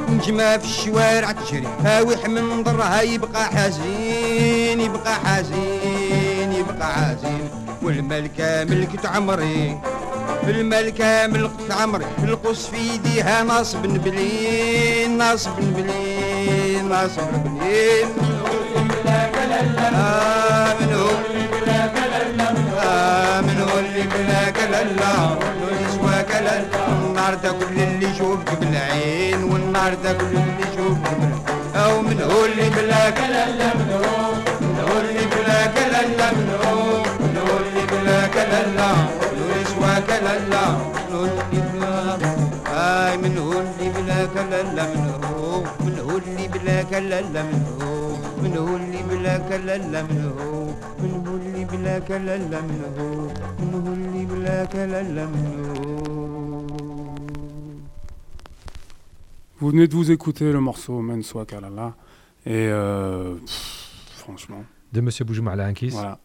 نجمة 0.09 0.57
في 0.57 0.65
الشوارع 0.65 1.31
تجري 1.31 1.67
هاوح 1.85 2.27
من 2.29 2.63
ضرها 2.63 3.01
يبقى 3.01 3.45
حزين. 3.45 4.24
يبقى 4.35 5.15
حزين 5.15 6.51
يبقى 6.51 6.93
حزين 6.93 7.49
والملكة 7.81 8.63
ملكة 8.63 9.09
عمري 9.09 9.77
الملكة 10.47 11.27
ملكة 11.27 11.73
عمري. 11.81 12.05
القص 12.23 12.67
في 12.67 12.77
يديها 12.93 13.43
ناصب 13.43 13.81
بلين 13.81 15.17
ناصب 15.17 15.51
بلين 15.59 16.89
ناصب 16.89 17.27
بلين 17.45 18.07
من 23.41 23.57
هو 23.61 23.79
اللي 23.79 24.01
بلاك 24.03 24.57
لالا 24.71 25.29
واللي 25.61 25.87
سواك 25.95 26.31
لالا 26.31 26.87
النار 26.87 27.33
تاكل 27.35 27.65
اللي 27.79 28.09
يشوفك 28.09 28.57
بالعين 28.59 29.43
والنار 29.43 29.93
تاكل 30.03 30.25
اللي 30.25 30.63
يشوفك 30.73 31.11
بالعين 31.19 31.43
أو 31.75 32.01
من 32.01 32.21
هو 32.21 32.45
اللي 32.45 32.69
بلاك 32.69 33.17
لالا 33.29 33.73
من 33.75 33.89
هو 33.93 34.04
اللي 46.94 46.94
بلاك 46.94 47.02
لالا 47.02 47.42
من 47.42 47.62
هو 47.82 48.16
من 48.42 48.56
هو 48.56 48.76
اللي 48.76 49.02
بلاك 49.02 49.50
لالا 49.66 50.02
من 50.02 50.20
هو 50.38 50.66
من 51.02 51.26
هو 51.26 51.36
اللي 51.36 51.64
بلاك 51.64 52.10
لالا 52.10 52.60
من 52.60 52.82
هو 52.98 53.26
من 53.58 53.74
هو 53.86 53.92
اللي 53.92 54.24
بلاك 54.24 54.76
لالا 54.76 55.26
من 55.26 55.46
هو 55.76 56.30
Vous 59.62 59.68
venez 59.72 59.86
de 59.88 59.94
vous 59.94 60.10
écouter 60.10 60.52
le 60.52 60.60
morceau 60.60 61.02
Men 61.02 61.22
Soit 61.22 61.44
Kalala. 61.44 61.94
Et 62.46 62.68
euh, 62.70 63.34
pff, 63.34 64.16
franchement, 64.22 64.62
De 64.94 65.02
Monsieur 65.02 65.26
Boujoum 65.26 65.48
à 65.48 65.54
la 65.56 65.66
Hankis. 65.66 65.90
voilà. 65.90 66.18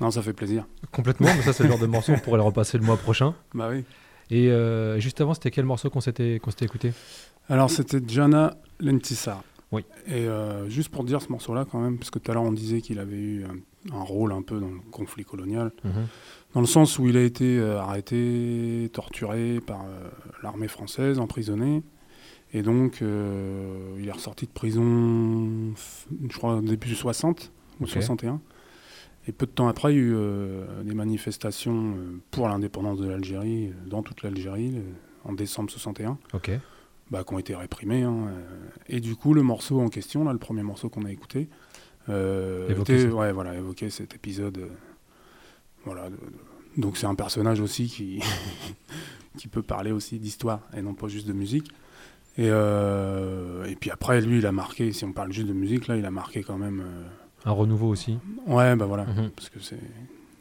Non, 0.00 0.10
ça 0.10 0.22
fait 0.22 0.32
plaisir. 0.32 0.64
Complètement, 0.92 1.28
mais 1.36 1.42
ça 1.42 1.52
c'est 1.52 1.62
le 1.64 1.68
genre 1.68 1.78
de 1.78 1.84
morceau 1.86 2.12
on 2.14 2.18
pourrait 2.18 2.38
le 2.38 2.42
repasser 2.44 2.78
le 2.78 2.84
mois 2.84 2.96
prochain. 2.96 3.34
Bah 3.54 3.68
oui. 3.70 3.84
Et 4.30 4.48
euh, 4.50 4.98
juste 4.98 5.20
avant, 5.20 5.34
c'était 5.34 5.50
quel 5.50 5.66
morceau 5.66 5.90
qu'on 5.90 6.00
s'était 6.00 6.38
qu'on 6.42 6.50
s'était 6.50 6.64
écouté 6.64 6.94
Alors, 7.50 7.68
c'était 7.70 8.00
Jana 8.08 8.56
Lentissar. 8.80 9.42
Oui. 9.71 9.83
Et 10.07 10.27
euh, 10.27 10.69
juste 10.69 10.89
pour 10.89 11.03
dire 11.03 11.21
ce 11.21 11.29
morceau-là, 11.29 11.65
quand 11.69 11.79
même, 11.79 11.97
parce 11.97 12.09
que 12.09 12.19
tout 12.19 12.31
à 12.31 12.33
l'heure 12.33 12.43
on 12.43 12.51
disait 12.53 12.81
qu'il 12.81 12.99
avait 12.99 13.17
eu 13.17 13.43
un, 13.45 13.95
un 13.95 14.01
rôle 14.01 14.31
un 14.31 14.41
peu 14.41 14.59
dans 14.59 14.69
le 14.69 14.79
conflit 14.91 15.25
colonial, 15.25 15.71
dans 16.53 16.61
le 16.61 16.67
sens 16.67 16.97
où 16.99 17.07
il 17.07 17.17
a 17.17 17.21
été 17.21 17.59
euh, 17.59 17.79
arrêté, 17.79 18.89
torturé 18.93 19.59
par 19.59 19.81
euh, 19.85 20.09
l'armée 20.41 20.67
française, 20.69 21.19
emprisonné. 21.19 21.83
Et 22.53 22.61
donc, 22.61 23.01
il 23.01 24.07
est 24.07 24.11
ressorti 24.11 24.45
de 24.45 24.51
prison, 24.51 25.73
je 26.29 26.37
crois, 26.37 26.61
début 26.61 26.95
60 26.95 27.51
ou 27.81 27.83
Ok. 27.83 27.89
61. 27.89 28.39
Et 29.27 29.33
peu 29.33 29.45
de 29.45 29.51
temps 29.51 29.67
après, 29.67 29.93
il 29.93 29.97
y 29.97 29.99
a 29.99 30.03
eu 30.03 30.15
des 30.85 30.93
manifestations 30.93 31.97
pour 32.31 32.47
l'indépendance 32.47 32.99
de 32.99 33.07
l'Algérie, 33.09 33.73
dans 33.85 34.01
toute 34.01 34.23
l'Algérie, 34.23 34.75
en 35.25 35.33
décembre 35.33 35.69
61 35.69 36.17
Ok. 36.33 36.51
Bah, 37.11 37.23
qui 37.25 37.33
ont 37.33 37.39
été 37.39 37.55
réprimés. 37.55 38.03
hein, 38.03 38.27
euh, 38.29 38.69
Et 38.89 38.99
du 38.99 39.15
coup, 39.15 39.33
le 39.33 39.43
morceau 39.43 39.79
en 39.79 39.89
question, 39.89 40.23
là, 40.23 40.33
le 40.33 40.39
premier 40.39 40.63
morceau 40.63 40.89
qu'on 40.89 41.05
a 41.05 41.11
écouté, 41.11 41.47
euh, 42.09 42.67
était- 42.93 43.03
ouais, 43.13 43.31
voilà, 43.31 43.55
évoquait 43.55 43.89
cet 43.89 44.15
épisode. 44.15 44.57
euh, 44.57 44.67
voilà. 45.85 46.09
Donc 46.77 46.97
c'est 46.97 47.07
un 47.07 47.15
personnage 47.15 47.59
aussi 47.59 47.87
qui, 47.87 48.19
qui 49.37 49.47
peut 49.47 49.61
parler 49.63 49.91
aussi 49.91 50.19
d'histoire 50.19 50.61
et 50.75 50.81
non 50.81 50.93
pas 50.93 51.07
juste 51.07 51.27
de 51.27 51.33
musique. 51.33 51.69
Et, 52.37 52.49
euh, 52.51 53.65
et 53.65 53.75
puis 53.75 53.89
après, 53.89 54.21
lui, 54.21 54.37
il 54.37 54.45
a 54.45 54.51
marqué, 54.51 54.91
si 54.93 55.03
on 55.05 55.11
parle 55.13 55.31
juste 55.33 55.47
de 55.47 55.53
musique, 55.53 55.87
là, 55.87 55.97
il 55.97 56.05
a 56.05 56.11
marqué 56.11 56.43
quand 56.43 56.57
même. 56.57 56.83
Un 57.45 57.51
renouveau 57.51 57.87
aussi. 57.89 58.19
Ouais, 58.45 58.75
bah 58.75 58.85
voilà. 58.85 59.05
Mhm. 59.05 59.31
Parce 59.35 59.49
que 59.49 59.59
c'est. 59.59 59.79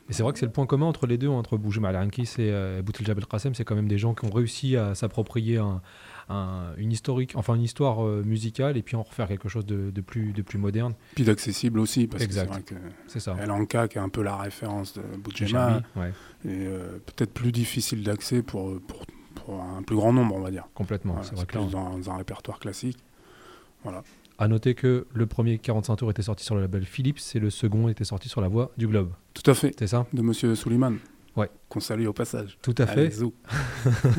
Et 0.08 0.12
c'est 0.12 0.22
vrai 0.22 0.32
que 0.32 0.38
c'est 0.38 0.46
le 0.46 0.52
point 0.52 0.66
commun 0.66 0.86
entre 0.86 1.06
les 1.06 1.18
deux, 1.18 1.28
entre 1.28 1.56
Boujema 1.56 1.88
Al-Ankis 1.88 2.34
et 2.38 2.50
euh, 2.52 2.80
Boutelja 2.82 3.12
Belkacem, 3.14 3.54
c'est 3.54 3.64
quand 3.64 3.74
même 3.74 3.88
des 3.88 3.98
gens 3.98 4.14
qui 4.14 4.24
ont 4.24 4.30
réussi 4.30 4.76
à 4.76 4.94
s'approprier 4.94 5.58
un- 5.58 5.80
un- 6.28 6.74
une, 6.76 6.92
historique, 6.92 7.32
enfin 7.34 7.54
une 7.56 7.62
histoire 7.62 8.04
euh, 8.04 8.22
musicale 8.24 8.76
et 8.76 8.82
puis 8.82 8.94
en 8.96 9.02
refaire 9.02 9.26
quelque 9.26 9.48
chose 9.48 9.66
de, 9.66 9.90
de 9.90 10.00
plus, 10.00 10.32
de 10.32 10.42
plus 10.42 10.58
moderne. 10.58 10.94
Puis 11.16 11.24
d'accessible 11.24 11.80
aussi, 11.80 12.06
parce 12.06 12.22
Exact. 12.22 12.46
que 12.64 12.74
c'est 12.74 12.78
vrai 12.78 12.80
que 13.14 13.20
ça. 13.20 13.36
El 13.42 13.50
Anka, 13.50 13.88
qui 13.88 13.98
est 13.98 14.00
un 14.00 14.08
peu 14.08 14.22
la 14.22 14.36
référence 14.36 14.94
de 14.94 15.02
Boudjema, 15.18 15.68
Jamy, 15.70 15.82
ouais, 15.96 16.08
est 16.44 16.66
euh, 16.66 16.98
peut-être 17.06 17.32
plus 17.34 17.50
difficile 17.52 18.04
d'accès 18.04 18.42
pour, 18.42 18.80
pour, 18.82 19.04
pour 19.34 19.60
un 19.60 19.82
plus 19.82 19.96
grand 19.96 20.12
nombre, 20.12 20.36
on 20.36 20.40
va 20.40 20.50
dire. 20.52 20.68
complètement. 20.74 21.20
C'est 21.22 21.34
vrai 21.34 21.46
que 21.46 21.56
là, 21.58 21.64
plus 21.64 21.72
dans, 21.72 21.98
dans 21.98 22.10
un 22.12 22.16
répertoire 22.16 22.58
classique. 22.60 22.98
Voilà. 23.82 24.02
À 24.38 24.48
noter 24.48 24.74
que 24.74 25.06
le 25.14 25.26
premier 25.26 25.58
45 25.58 25.96
tours 25.96 26.10
était 26.10 26.22
sorti 26.22 26.44
sur 26.44 26.54
le 26.54 26.60
label 26.60 26.84
Philips 26.84 27.20
et 27.34 27.38
le 27.38 27.48
second 27.50 27.88
était 27.88 28.04
sorti 28.04 28.28
sur 28.28 28.40
la 28.40 28.48
voie 28.48 28.70
du 28.76 28.86
Globe. 28.86 29.10
Tout 29.34 29.50
à 29.50 29.54
fait. 29.54 29.74
C'est 29.78 29.86
ça? 29.86 30.06
De 30.12 30.20
Monsieur 30.22 30.54
Suleiman. 30.54 30.94
Ouais. 31.36 31.50
Qu'on 31.68 31.80
salue 31.80 32.06
au 32.06 32.12
passage. 32.14 32.56
Tout 32.62 32.74
à 32.78 32.84
Allez, 32.84 33.10
fait. 33.10 33.24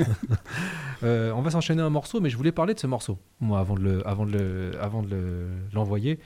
Euh, 1.04 1.32
on 1.36 1.42
va 1.44 1.52
s'enchaîner 1.52 1.82
un 1.84 1.92
morceau, 1.92 2.20
mais 2.22 2.30
je 2.32 2.38
voulais 2.38 2.52
parler 2.52 2.74
de 2.74 2.80
ce 2.80 2.88
morceau, 2.88 3.20
moi, 3.40 3.60
avant 3.60 3.76
de 3.76 3.82
le, 3.82 4.08
avant 4.08 4.26
de 4.26 4.32
le, 4.32 4.72
avant 4.82 5.04
de 5.04 5.10
le- 5.12 5.48
l'envoyer. 5.72 6.18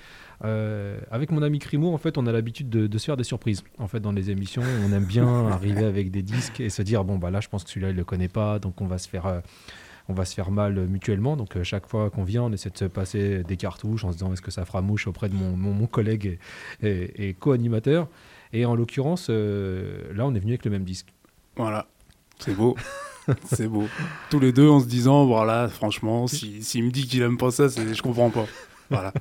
Euh, 0.45 0.97
avec 1.11 1.29
mon 1.31 1.41
ami 1.43 1.59
Crimo, 1.59 1.93
en 1.93 1.97
fait, 1.97 2.17
on 2.17 2.25
a 2.25 2.31
l'habitude 2.31 2.69
de, 2.69 2.87
de 2.87 2.97
se 2.97 3.03
faire 3.05 3.17
des 3.17 3.25
surprises. 3.25 3.63
En 3.79 3.87
fait, 3.87 3.99
dans 3.99 4.13
les 4.13 4.29
émissions, 4.31 4.63
on 4.87 4.93
aime 4.93 5.03
bien 5.03 5.47
arriver 5.51 5.83
avec 5.83 6.09
des 6.09 6.21
disques 6.21 6.61
et 6.61 6.69
se 6.69 6.81
dire 6.83 7.03
bon 7.03 7.17
bah 7.17 7.31
là, 7.31 7.41
je 7.41 7.49
pense 7.49 7.65
que 7.65 7.69
celui-là 7.69 7.89
il 7.89 7.97
le 7.97 8.05
connaît 8.05 8.29
pas, 8.29 8.59
donc 8.59 8.79
on 8.79 8.85
va 8.87 8.97
se 8.97 9.09
faire, 9.09 9.25
euh, 9.25 9.41
on 10.09 10.13
va 10.13 10.25
se 10.25 10.33
faire 10.33 10.51
mal 10.51 10.73
mutuellement. 10.87 11.35
Donc 11.37 11.55
euh, 11.57 11.63
chaque 11.63 11.87
fois 11.87 12.09
qu'on 12.09 12.23
vient, 12.23 12.43
on 12.43 12.51
essaie 12.51 12.69
de 12.69 12.77
se 12.77 12.85
passer 12.85 13.43
des 13.43 13.57
cartouches 13.57 14.03
en 14.03 14.11
se 14.11 14.17
disant 14.17 14.33
est-ce 14.33 14.41
que 14.41 14.51
ça 14.51 14.65
fera 14.65 14.81
mouche 14.81 15.07
auprès 15.07 15.29
de 15.29 15.35
mon, 15.35 15.55
mon, 15.55 15.71
mon 15.73 15.87
collègue 15.87 16.37
et, 16.81 16.87
et- 16.87 17.29
et 17.29 17.33
co-animateur? 17.33 18.07
Et 18.53 18.65
en 18.65 18.75
l'occurrence, 18.75 19.27
euh, 19.29 20.13
là, 20.13 20.25
on 20.25 20.35
est 20.35 20.39
venu 20.39 20.51
avec 20.51 20.65
le 20.65 20.71
même 20.71 20.83
disque. 20.83 21.13
Voilà. 21.55 21.87
C'est 22.39 22.55
beau. 22.55 22.75
c'est 23.45 23.67
beau. 23.67 23.85
Tous 24.31 24.39
les 24.39 24.51
deux 24.51 24.67
en 24.67 24.79
se 24.79 24.87
disant, 24.87 25.25
voilà, 25.27 25.67
franchement, 25.69 26.25
s'il 26.27 26.55
si, 26.55 26.63
s'il 26.71 26.83
me 26.85 26.89
dit 26.91 27.05
qu'il 27.07 27.21
aime 27.21 27.37
pas 27.37 27.51
ça, 27.51 27.69
c'est- 27.69 27.93
je 27.93 28.01
comprends 28.01 28.31
pas. 28.31 28.45
Voilà. 28.89 29.13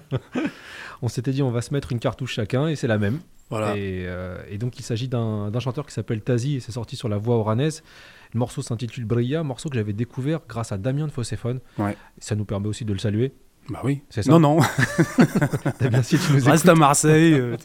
On 1.02 1.08
s'était 1.08 1.30
dit 1.32 1.42
on 1.42 1.50
va 1.50 1.62
se 1.62 1.72
mettre 1.72 1.92
une 1.92 1.98
cartouche 2.00 2.32
chacun 2.34 2.66
et 2.66 2.76
c'est 2.76 2.86
la 2.88 2.98
même. 2.98 3.20
Voilà. 3.50 3.76
Et, 3.76 4.04
euh, 4.06 4.42
et 4.50 4.58
donc 4.58 4.78
il 4.78 4.82
s'agit 4.82 5.06
d'un 5.08 5.50
d'un 5.50 5.60
chanteur 5.60 5.86
qui 5.86 5.92
s'appelle 5.92 6.22
Tazi 6.22 6.56
et 6.56 6.60
c'est 6.60 6.72
sorti 6.72 6.96
sur 6.96 7.08
la 7.08 7.18
voix 7.18 7.36
oranaise. 7.36 7.82
Le 8.32 8.38
morceau 8.38 8.62
s'intitule 8.62 9.04
Brilla, 9.04 9.42
morceau 9.42 9.68
que 9.68 9.74
j'avais 9.76 9.92
découvert 9.92 10.40
grâce 10.48 10.72
à 10.72 10.78
Damien 10.78 11.06
de 11.06 11.12
Fosséphone. 11.12 11.60
Ouais. 11.78 11.96
Ça 12.18 12.34
nous 12.36 12.44
permet 12.44 12.68
aussi 12.68 12.84
de 12.84 12.92
le 12.92 12.98
saluer. 12.98 13.32
Bah 13.68 13.80
oui. 13.84 14.02
C'est 14.10 14.22
ça. 14.22 14.30
Non, 14.30 14.40
non. 14.40 14.60
Damien, 15.80 16.02
si 16.02 16.18
tu 16.18 16.32
nous 16.32 16.44
Reste 16.44 16.64
écoutes, 16.64 16.68
à 16.68 16.74
Marseille. 16.74 17.34
euh, 17.34 17.56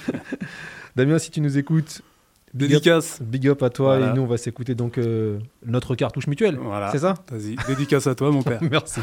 Damien, 0.96 1.18
si 1.18 1.30
tu 1.30 1.40
nous 1.40 1.56
écoutes, 1.58 2.02
big 2.52 2.66
up, 2.66 2.82
Dédicace. 2.82 3.22
big 3.22 3.48
up 3.48 3.62
à 3.62 3.70
toi 3.70 3.96
Voilà. 3.98 4.12
et 4.12 4.16
nous 4.16 4.22
on 4.22 4.26
va 4.26 4.36
s'écouter 4.36 4.74
donc 4.74 4.98
euh, 4.98 5.38
notre 5.64 5.94
cartouche 5.96 6.26
mutuelle. 6.26 6.56
Voilà. 6.56 6.90
C'est 6.92 6.98
ça? 7.00 7.14
Vas-y. 7.30 7.56
Dédicace 7.66 8.06
à 8.06 8.14
toi, 8.14 8.30
mon 8.30 8.42
père. 8.42 8.60
Merci. 8.70 9.00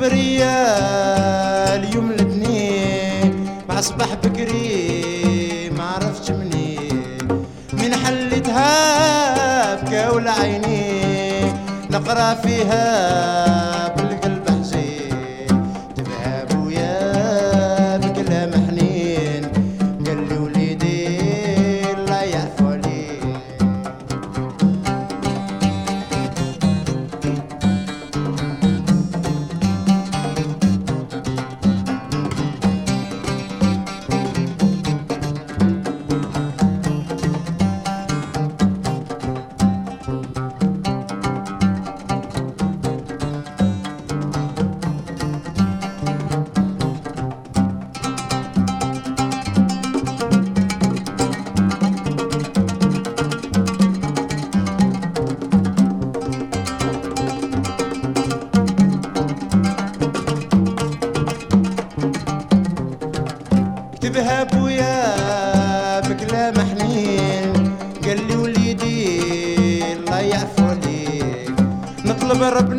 بريا 0.00 0.56
اليوم 1.76 2.10
الاثنين 2.10 3.46
ما 3.68 3.78
اصبح 3.78 4.14
بكري 4.14 5.70
ما 5.76 5.84
عرفتش 5.84 6.30
منين. 6.30 7.02
من 7.72 7.94
حلتها 7.94 9.74
بكاول 9.74 10.28
عيني 10.28 10.90
نقرأ 11.90 12.34
فيها 12.34 12.99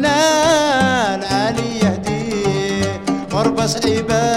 نطلب 0.01 0.11
ربنا 0.11 1.15
العالي 1.15 1.79
يهديه 1.79 3.01
غربة 3.33 3.65
صعيبة 3.65 4.30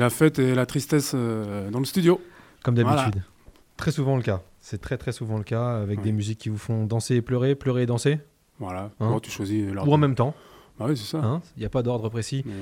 la 0.00 0.10
fête 0.10 0.38
et 0.40 0.54
la 0.54 0.66
tristesse 0.66 1.12
euh, 1.14 1.70
dans 1.70 1.78
le 1.78 1.84
studio. 1.84 2.20
Comme 2.64 2.74
d'habitude. 2.74 2.98
Voilà. 2.98 3.26
Très 3.76 3.92
souvent 3.92 4.16
le 4.16 4.22
cas. 4.22 4.42
C'est 4.58 4.80
très 4.80 4.98
très 4.98 5.12
souvent 5.12 5.38
le 5.38 5.44
cas 5.44 5.76
avec 5.78 5.98
Ouais. 5.98 6.04
des 6.04 6.12
musiques 6.12 6.38
qui 6.40 6.48
vous 6.48 6.58
font 6.58 6.84
danser 6.84 7.14
et 7.16 7.22
pleurer, 7.22 7.54
pleurer 7.54 7.82
et 7.82 7.86
danser. 7.86 8.18
Voilà. 8.58 8.90
Hein 9.00 9.18
tu 9.22 9.30
choisis 9.30 9.64
l'ordre. 9.72 9.90
Ou 9.90 9.94
en 9.94 9.98
même 9.98 10.14
temps. 10.14 10.34
Bah 10.78 10.86
oui, 10.88 10.96
c'est 10.96 11.04
ça. 11.10 11.18
hein. 11.24 11.40
Il 11.56 11.60
n'y 11.60 11.66
a 11.66 11.70
pas 11.70 11.82
d'ordre 11.82 12.08
précis. 12.10 12.42
Ouais. 12.46 12.52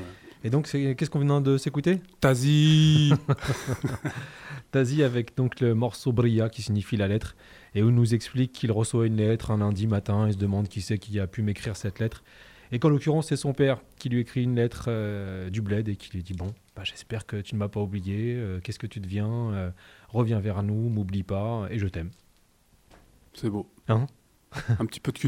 Et 0.45 0.51
donc, 0.51 0.69
qu'est-ce 0.69 1.11
qu'on 1.11 1.19
vient 1.19 1.41
de 1.41 1.57
s'écouter? 1.59 2.01
Tazi 2.21 3.13
Tazi 4.71 5.03
avec 5.03 5.37
donc 5.37 5.61
le 5.61 5.75
morceau 5.75 6.13
Bria 6.13 6.49
qui 6.49 6.63
signifie 6.63 6.97
la 6.97 7.09
lettre 7.09 7.35
et 7.75 7.83
où 7.83 7.89
il 7.89 7.95
nous 7.95 8.15
explique 8.15 8.53
qu'il 8.53 8.71
reçoit 8.73 9.07
une 9.07 9.17
lettre 9.17 9.51
un 9.51 9.59
lundi 9.59 9.87
matin 9.87 10.27
et 10.29 10.33
se 10.33 10.37
demande 10.39 10.69
qui 10.69 10.81
c'est 10.81 10.99
qui 10.99 11.19
a 11.19 11.27
pu 11.27 11.43
m'écrire 11.43 11.77
cette 11.77 11.99
lettre. 11.99 12.23
Et 12.73 12.79
qu'en 12.79 12.89
l'occurrence, 12.89 13.29
c'est 13.29 13.37
son 13.37 13.53
père 13.55 13.81
qui 13.97 14.09
lui 14.09 14.21
écrit 14.21 14.43
une 14.43 14.57
lettre 14.57 14.87
euh, 14.89 15.51
du 15.51 15.63
bled 15.63 15.89
et 15.89 15.97
qui 15.97 16.11
lui 16.13 16.23
dit 16.23 16.35
Bon, 16.35 16.53
bah, 16.77 16.83
j'espère 16.85 17.27
que 17.27 17.37
tu 17.41 17.55
ne 17.55 17.59
m'as 17.59 17.69
pas 17.69 17.81
oublié, 17.81 18.35
euh, 18.35 18.61
qu'est-ce 18.61 18.79
que 18.79 18.87
tu 18.87 19.01
deviens, 19.01 19.53
Euh, 19.55 19.71
reviens 20.09 20.41
vers 20.41 20.63
nous, 20.63 20.89
m'oublie 20.89 21.23
pas 21.23 21.67
et 21.71 21.79
je 21.79 21.87
t'aime. 21.87 22.11
C'est 23.35 23.51
beau. 23.51 23.71
Hein? 23.89 24.07
Un 24.81 24.87
petit 24.87 25.01
peu 25.01 25.13
de 25.13 25.19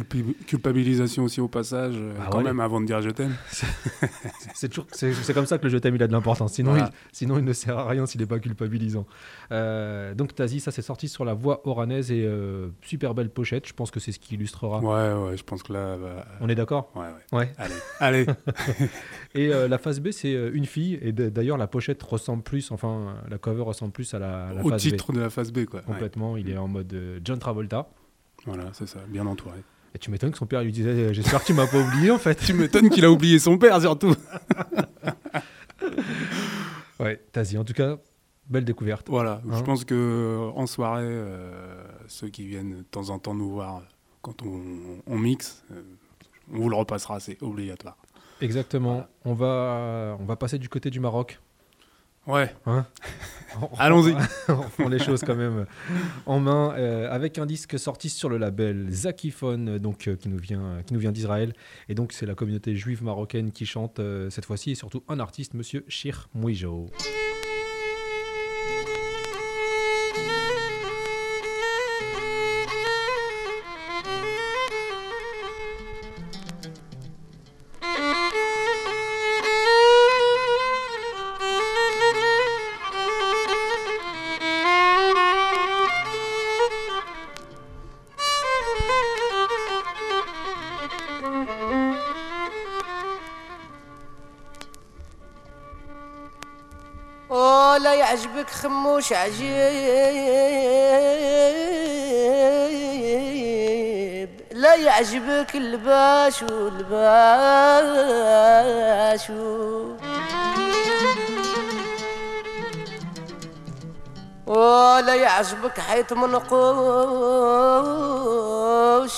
culpabilisation 0.47 1.25
aussi 1.25 1.41
au 1.41 1.49
passage, 1.49 1.95
euh, 1.97 2.14
Ah 2.21 2.29
quand 2.31 2.39
ouais. 2.39 2.45
même, 2.45 2.59
avant 2.61 2.81
de 2.81 2.87
dire 2.87 3.03
je 3.03 3.11
t'aime. 3.11 3.35
C'est 4.55 4.68
toujours, 4.68 4.87
c'est, 4.93 5.12
c'est 5.12 5.33
comme 5.35 5.47
ça 5.47 5.59
que 5.59 5.64
le 5.64 5.68
je 5.71 5.77
t'aime 5.79 5.95
il 5.95 6.03
a 6.03 6.07
de 6.07 6.12
l'importance. 6.12 6.55
Sinon, 6.55 6.71
Voilà. 6.73 6.91
il, 6.93 7.16
sinon 7.16 7.39
il 7.39 7.45
ne 7.45 7.53
sert 7.53 7.79
à 7.79 7.87
rien 7.89 8.07
s'il 8.07 8.21
n'est 8.21 8.27
pas 8.27 8.39
culpabilisant. 8.39 9.07
Euh, 9.53 10.14
donc 10.14 10.35
Tazi, 10.35 10.61
ça 10.61 10.71
c'est 10.71 10.83
sorti 10.83 11.09
sur 11.09 11.25
la 11.25 11.35
voix 11.35 11.66
oranaise 11.66 12.11
et 12.11 12.25
euh, 12.25 12.68
super 12.83 13.14
belle 13.14 13.31
pochette. 13.31 13.66
Je 13.68 13.73
pense 13.75 13.91
que 13.91 14.01
c'est 14.01 14.12
ce 14.12 14.18
qui 14.18 14.35
illustrera. 14.35 14.81
Ouais, 14.81 15.12
ouais, 15.31 15.37
je 15.37 15.43
pense 15.45 15.62
que 15.62 15.73
là. 15.73 15.97
bah, 15.97 16.27
On 16.41 16.49
est 16.49 16.55
d'accord? 16.55 16.91
Ouais, 16.95 17.03
ouais. 17.33 17.39
Ouais. 17.41 17.53
Allez, 17.59 17.75
allez. 18.01 18.27
Et 19.35 19.53
euh, 19.53 19.68
la 19.68 19.79
face 19.79 20.01
B, 20.01 20.11
c'est 20.11 20.33
une 20.33 20.66
fille. 20.66 20.99
Et 21.03 21.12
d'ailleurs, 21.12 21.57
la 21.59 21.66
pochette 21.66 22.03
ressemble 22.03 22.43
plus, 22.43 22.71
enfin, 22.71 23.14
la 23.29 23.39
cover 23.39 23.62
ressemble 23.62 23.93
plus 23.93 24.12
à 24.14 24.18
la, 24.18 24.49
à 24.49 24.53
la 24.55 24.64
Au 24.64 24.73
titre 24.77 25.12
de 25.12 25.21
la 25.21 25.31
phase 25.31 25.53
B, 25.53 25.64
quoi. 25.66 25.81
Ouais. 25.81 25.87
Complètement. 25.87 26.37
Il 26.37 26.51
est 26.51 26.57
en 26.59 26.68
mode 26.68 26.95
John 27.25 27.39
Travolta. 27.39 27.89
Voilà, 28.47 28.64
c'est 28.72 28.86
ça, 28.88 29.01
bien 29.09 29.26
entouré. 29.26 29.59
Et 29.95 29.99
tu 29.99 30.11
m'étonnes 30.11 30.30
que 30.30 30.38
son 30.38 30.47
père 30.47 30.62
lui 30.62 30.72
disait 30.72 30.88
euh, 30.91 31.12
J'espère 31.12 31.41
que 31.43 31.47
tu 31.47 31.53
m'as 31.55 31.66
pas 31.66 31.78
oublié 31.78 32.11
en 32.11 32.18
fait. 32.18 32.34
Tu 32.47 32.53
m'étonnes 32.55 32.88
qu'il 32.91 33.05
a 33.05 33.11
oublié 33.11 33.38
son 33.38 33.59
père, 33.59 33.80
surtout. 33.80 34.14
Ouais, 36.99 37.16
Tazi, 37.32 37.57
en 37.57 37.64
tout 37.64 37.72
cas, 37.72 37.97
belle 38.49 38.64
découverte. 38.64 39.09
Voilà, 39.09 39.41
Hein 39.51 39.57
je 39.57 39.62
pense 39.62 39.84
que 39.84 39.95
euh, 39.95 40.51
en 40.55 40.66
soirée, 40.66 41.03
euh, 41.05 41.82
ceux 42.09 42.28
qui 42.28 42.47
viennent 42.47 42.76
de 42.78 42.82
temps 42.82 43.09
en 43.09 43.18
temps 43.18 43.34
nous 43.34 43.51
voir 43.51 43.76
euh, 43.78 43.80
quand 44.20 44.43
on, 44.43 44.61
on 45.07 45.18
mixe, 45.18 45.64
euh, 45.72 45.80
on 46.53 46.59
vous 46.59 46.68
le 46.68 46.76
repassera, 46.76 47.18
c'est 47.20 47.43
obligatoire. 47.43 47.97
Exactement. 48.43 49.07
On, 49.24 49.32
va, 49.34 50.16
on 50.20 50.24
va 50.24 50.36
passer 50.36 50.59
du 50.59 50.68
côté 50.68 50.91
du 50.91 51.01
Maroc. 51.01 51.41
Ouais, 52.26 52.55
On- 52.66 52.84
Allons-y. 53.78 54.14
on 54.48 54.57
reprend 54.57 54.88
les 54.88 54.98
choses 54.98 55.22
quand 55.26 55.34
même 55.34 55.66
en 56.26 56.40
main 56.40 56.74
euh, 56.76 57.11
avec 57.11 57.38
un 57.38 57.46
disque 57.46 57.78
sorti 57.78 58.09
sur 58.09 58.28
le 58.28 58.38
label 58.38 58.88
Zakiphone, 58.90 59.68
euh, 59.68 59.78
donc 59.78 60.09
euh, 60.09 60.16
qui 60.16 60.28
nous 60.28 60.38
vient, 60.38 60.82
qui 60.86 60.94
nous 60.94 61.01
vient 61.01 61.12
d'Israël. 61.12 61.53
Et 61.88 61.94
donc 61.94 62.12
c'est 62.12 62.26
la 62.26 62.34
communauté 62.34 62.76
juive 62.76 63.03
marocaine 63.03 63.53
qui 63.53 63.66
chante 63.66 63.98
euh, 63.98 64.30
cette 64.30 64.44
fois-ci 64.44 64.72
et 64.72 64.74
surtout 64.74 65.03
un 65.09 65.20
artiste, 65.20 65.55
Monsieur 65.55 65.84
Shir 65.88 66.28
Mouijo. 66.34 66.90
خموش 99.11 99.19
عجيب. 99.19 99.51
لا 104.53 104.75
يعجبك 104.75 105.57
الباش 105.57 106.43
والباش. 106.43 106.91
ولا 114.47 115.15
يعجبك 115.15 115.81
حيث 115.81 116.13
منقوش 116.13 116.43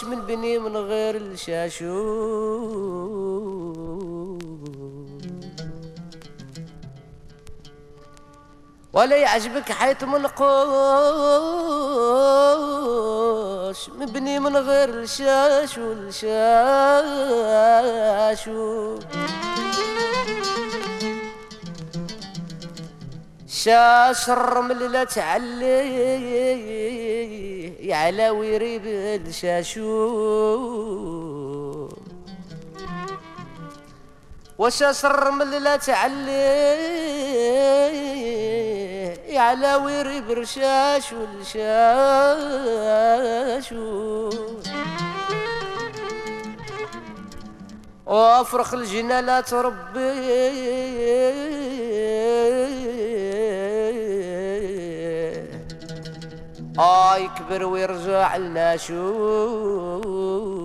من 0.05 0.21
بني 0.21 0.59
من 0.59 0.77
غير 0.77 1.17
الشاشو. 1.17 2.92
ولا 8.93 9.17
يعجبك 9.17 9.73
حيث 9.73 10.05
منقوش 10.05 10.43
مبني 13.89 14.39
من 14.39 14.57
غير 14.57 14.89
الشاش 14.89 15.79
والشاش. 15.79 16.33
شاش 23.47 24.31
الرمل 24.31 24.93
لا 24.93 25.05
تعلي 25.05 25.63
على 27.93 28.31
ويريب 28.31 28.87
الشاشو. 29.27 29.93
وشاش 34.59 35.05
الرمل 35.05 35.65
لا 35.65 35.77
تعلي 35.77 37.03
على 39.39 39.75
ويري 39.75 40.21
برشاش 40.21 41.13
والشاش 41.13 41.63
وافرخ 48.07 48.75
الجنالات 48.75 49.55
ربي 49.55 49.93
آه 56.79 57.17
يكبر 57.17 57.65
ويرجع 57.65 58.37
لنا 58.37 58.77
شو. 58.77 60.62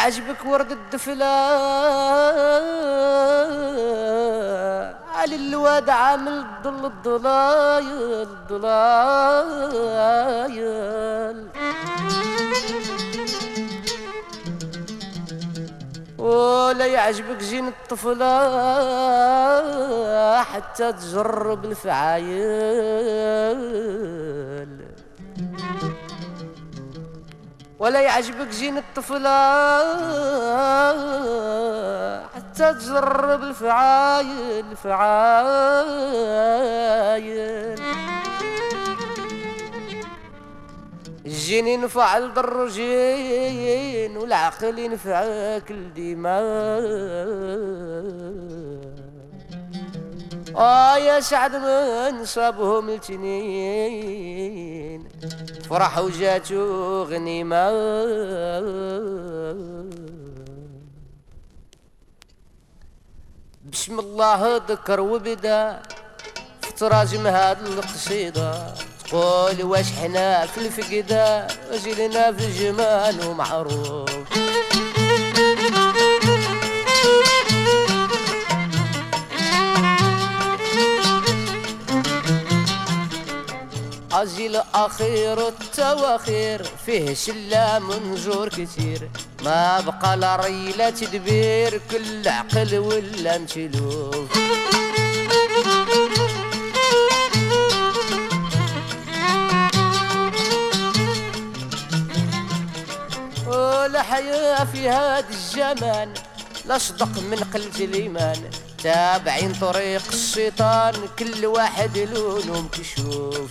يعجبك 0.00 0.44
ورد 0.46 0.72
الدفلة. 0.72 1.24
على 5.14 5.36
الواد 5.36 5.90
عامل 5.90 6.32
الضل 6.32 6.84
الضلايل 6.86 8.28
الضلايل 8.50 9.88
ولا 16.18 16.86
يعجبك 16.86 17.42
زين 17.42 17.68
الطفلة 17.68 18.32
حتى 20.42 20.92
تجرب 20.92 21.64
الفعايل. 21.64 22.30
ولا 27.80 28.00
يعجبك 28.00 28.50
زين 28.50 28.78
الطفلة. 28.78 29.40
حتى 32.34 32.74
تجرب 32.74 33.42
الفعايل 33.42 34.64
الفعايل. 34.70 36.20
الجين 41.26 41.68
ينفع 41.68 42.16
الدروجين 42.16 44.16
والعقل 44.16 44.78
ينفعك 44.78 45.70
الدماء 45.70 46.80
آه 50.60 50.96
يا 50.96 51.20
سعد 51.20 51.56
من 51.56 52.24
صابهم 52.24 52.88
التنين. 52.90 54.28
فرح 55.70 55.98
وجاتو 55.98 57.02
غنيمة 57.02 57.70
بسم 63.72 63.98
الله 63.98 64.56
ذكر 64.68 65.00
وبدا 65.00 65.82
في 66.62 66.72
تراجم 66.72 67.26
هاد 67.26 67.66
القصيدة. 67.66 68.74
تقول 69.08 69.62
واش 69.62 69.92
حنا 69.92 70.46
في 70.46 70.58
الفقدة 70.58 71.46
وجيلنا 71.72 72.32
في 72.32 72.44
الجمال 72.44 73.26
ومعروف. 73.26 74.10
أجيل 84.22 84.56
أخير 84.74 85.48
التواخير 85.48 86.62
فيه 86.86 87.14
شلة 87.14 87.78
منجور 87.78 88.48
كتير 88.48 89.10
ما 89.44 89.80
بقى 89.80 90.16
لا 90.16 90.36
ريلة 90.36 90.90
تدبير 90.90 91.80
كل 91.90 92.28
عقل 92.28 92.78
ولا 92.78 93.38
مشلوف 93.38 94.28
ولا 103.46 104.02
حياة 104.02 104.64
في 104.64 104.88
هاد 104.88 105.24
الزمان 105.30 106.14
لا 106.66 106.78
صدق 106.78 107.18
من 107.22 107.36
قلة 107.54 107.84
الإيمان. 107.84 108.50
تابعين 108.82 109.52
طريق 109.60 110.02
الشيطان 110.12 110.94
كل 111.18 111.46
واحد 111.46 111.98
لونه 111.98 112.60
مكشوف 112.60 113.50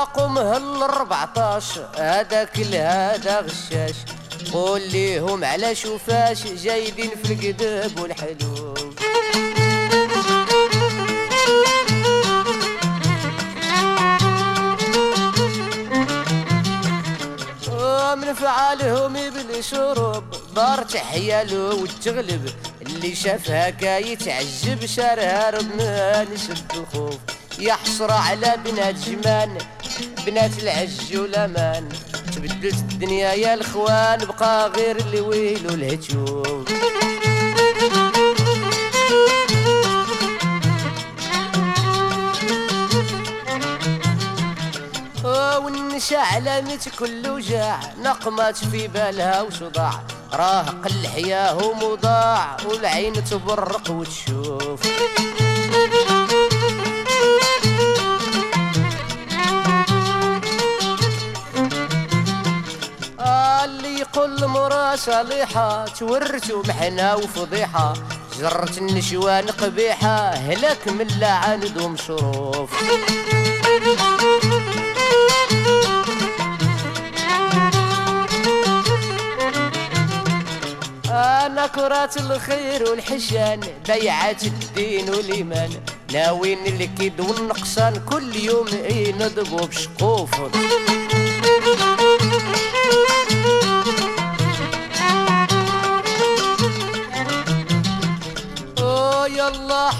قمنا 0.00 0.04
قم 0.04 0.38
هال 0.38 0.82
14 0.82 1.88
هذا 1.98 2.44
كل 2.44 2.74
هذا 2.74 3.40
غشاش. 3.40 3.94
قول 4.52 4.80
ليهم 4.80 5.44
على 5.44 5.74
شوفاش 5.74 6.46
جايدين 6.46 7.10
في 7.24 7.32
القدب 7.32 8.00
والحلوب 8.00 8.78
من 18.16 18.34
فعالهم 18.34 19.16
ابن 19.16 19.62
شرب 19.62 20.24
دار 20.54 20.82
تحيالو 20.82 21.82
وتغلب. 21.82 22.50
اللي 22.82 23.14
شاف 23.14 23.50
هكا 23.50 23.98
يتعجب 23.98 24.86
شار 24.86 25.20
هارب 25.20 25.62
من 25.62 26.36
شد 26.36 26.72
الخوف 26.76 27.18
يحصر 27.58 28.12
على 28.12 28.54
بنات 28.64 28.94
جمان 28.94 29.58
بنات 30.26 30.58
العج 30.62 31.16
والأمان. 31.16 31.88
تبدلت 32.36 32.74
الدنيا 32.74 33.32
يا 33.32 33.54
الإخوان 33.54 34.24
بقى 34.24 34.68
غير 34.68 34.96
الويل 34.96 35.66
والهجوم 35.66 36.64
والنشا 45.64 46.18
علامة 46.18 46.86
كل 46.98 47.28
وجاع. 47.30 47.80
نقمات 48.02 48.56
في 48.56 48.88
بالها 48.88 49.42
وصداع. 49.42 50.02
راه 50.32 50.62
قل 50.62 51.06
حياه 51.14 51.56
ومضاع 51.66 52.56
والعين 52.66 53.24
تبرق 53.24 53.90
وتشوف. 53.90 54.80
يقول 64.14 64.46
مرا 64.46 64.96
صالحة 64.96 65.84
تورتو 65.84 66.62
محنة 66.62 67.16
وفضيحة. 67.16 67.94
جرت 68.40 68.78
النشوان 68.78 69.46
قبيحة 69.46 70.30
هلاك 70.30 70.88
من 70.88 71.06
لعان 71.18 71.60
دوم 71.74 71.96
شروف. 71.96 72.70
أنا 81.10 81.66
كرات 81.66 82.16
الخير 82.16 82.90
والحشان 82.90 83.60
بيعات 83.88 84.44
الدين 84.44 85.10
والإيمان. 85.10 85.70
ناويين 86.12 86.66
الكيد 86.66 87.20
والنقصان 87.20 88.02
كل 88.10 88.36
يوم 88.36 88.66
ينضبوا 88.88 89.66
بشقوف. 89.66 90.30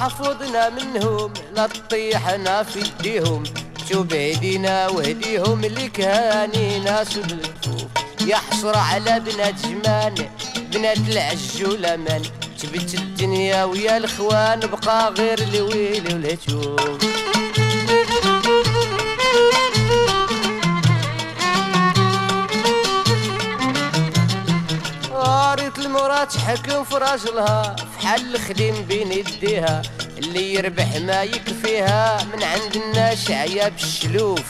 حفظنا 0.01 0.69
منهم 0.69 1.33
لا 1.55 1.67
تطيحنا 1.67 2.63
في 2.63 2.83
ايديهم. 2.85 3.45
شوف 3.89 4.13
هدينا 4.13 4.89
وهديهم 4.89 5.65
اللي 5.65 5.89
كاني 5.89 6.79
ناس 6.79 7.19
بالكفوف 7.19 7.91
يحصر 8.27 8.77
على 8.77 9.21
بنات 9.21 9.67
جمان 9.67 10.15
بنات 10.73 10.99
العج 10.99 11.63
والأمان. 11.63 12.23
جبت 12.61 12.95
الدنيا 12.95 13.65
ويا 13.65 13.97
الإخوان 13.97 14.61
بقى 14.61 15.13
غير 15.13 15.39
الويل 15.39 16.05
والهجوم. 16.15 16.99
ريت 25.55 25.79
المرات 25.79 26.37
حكم 26.37 26.85
في 26.85 26.95
راجلها. 26.95 27.77
حل 28.11 28.35
الخديم 28.35 28.75
بين 28.89 29.13
يديها 29.13 29.83
اللي 30.19 30.55
يربح 30.55 30.97
ما 30.97 31.23
يكفيها. 31.23 32.25
من 32.25 32.43
عند 32.43 32.77
الناس 32.77 33.31
عيا 33.31 33.69
بالشلوف. 33.69 34.43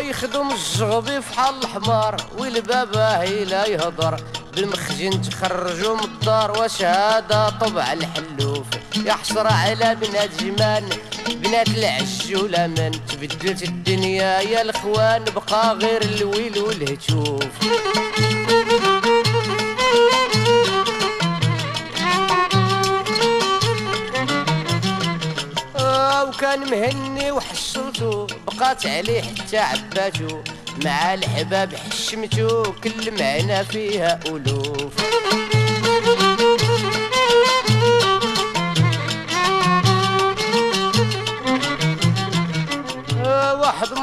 يخدم 0.00 0.50
الزغبي 0.50 1.22
في 1.22 1.34
حال 1.34 1.54
الحمار 1.64 2.16
والبابا 2.38 3.24
لا 3.44 3.66
يهضر. 3.66 4.20
بالمخزن 4.54 5.22
تخرجوا 5.22 5.96
من 5.96 6.04
الدار 6.04 6.62
وشهادة 6.62 7.50
طبع 7.50 7.92
الحلوف. 7.92 8.66
يحصر 8.96 9.46
على 9.46 9.94
بنات 9.94 10.42
جمان 10.42 10.88
بنات 11.28 11.68
العج 11.68 12.34
والأمان 12.34 12.92
تبدلت 13.08 13.62
الدنيا 13.62 14.40
يا 14.40 14.62
الأخوان 14.62 15.24
بقى 15.24 15.74
غير 15.74 16.02
الويل 16.02 16.58
والهتوف 16.58 17.44
وكان 26.28 26.70
مهني 26.70 27.30
وحصلتو 27.32 28.26
بقات 28.46 28.86
عليه 28.86 29.22
حتى 29.22 29.58
عباتو 29.58 30.40
مع 30.84 31.14
الحباب 31.14 31.74
حشمتو 31.74 32.62
كل 32.84 33.10
معنا 33.20 33.62
فيها 33.62 34.20
ألوف. 34.26 35.03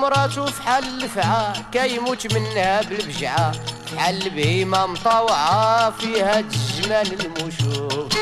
مراتو 0.01 0.45
في 0.45 0.61
حال 0.61 0.83
الفعا 1.03 1.53
كيموت 1.71 2.33
منها 2.33 2.81
بالبجعة. 2.81 3.51
في 3.85 3.99
حال 3.99 4.27
البهيمة 4.27 4.85
مطاوعة 4.85 5.91
فيها 5.91 6.39
الجمال 6.39 7.25
المشوف 7.25 8.17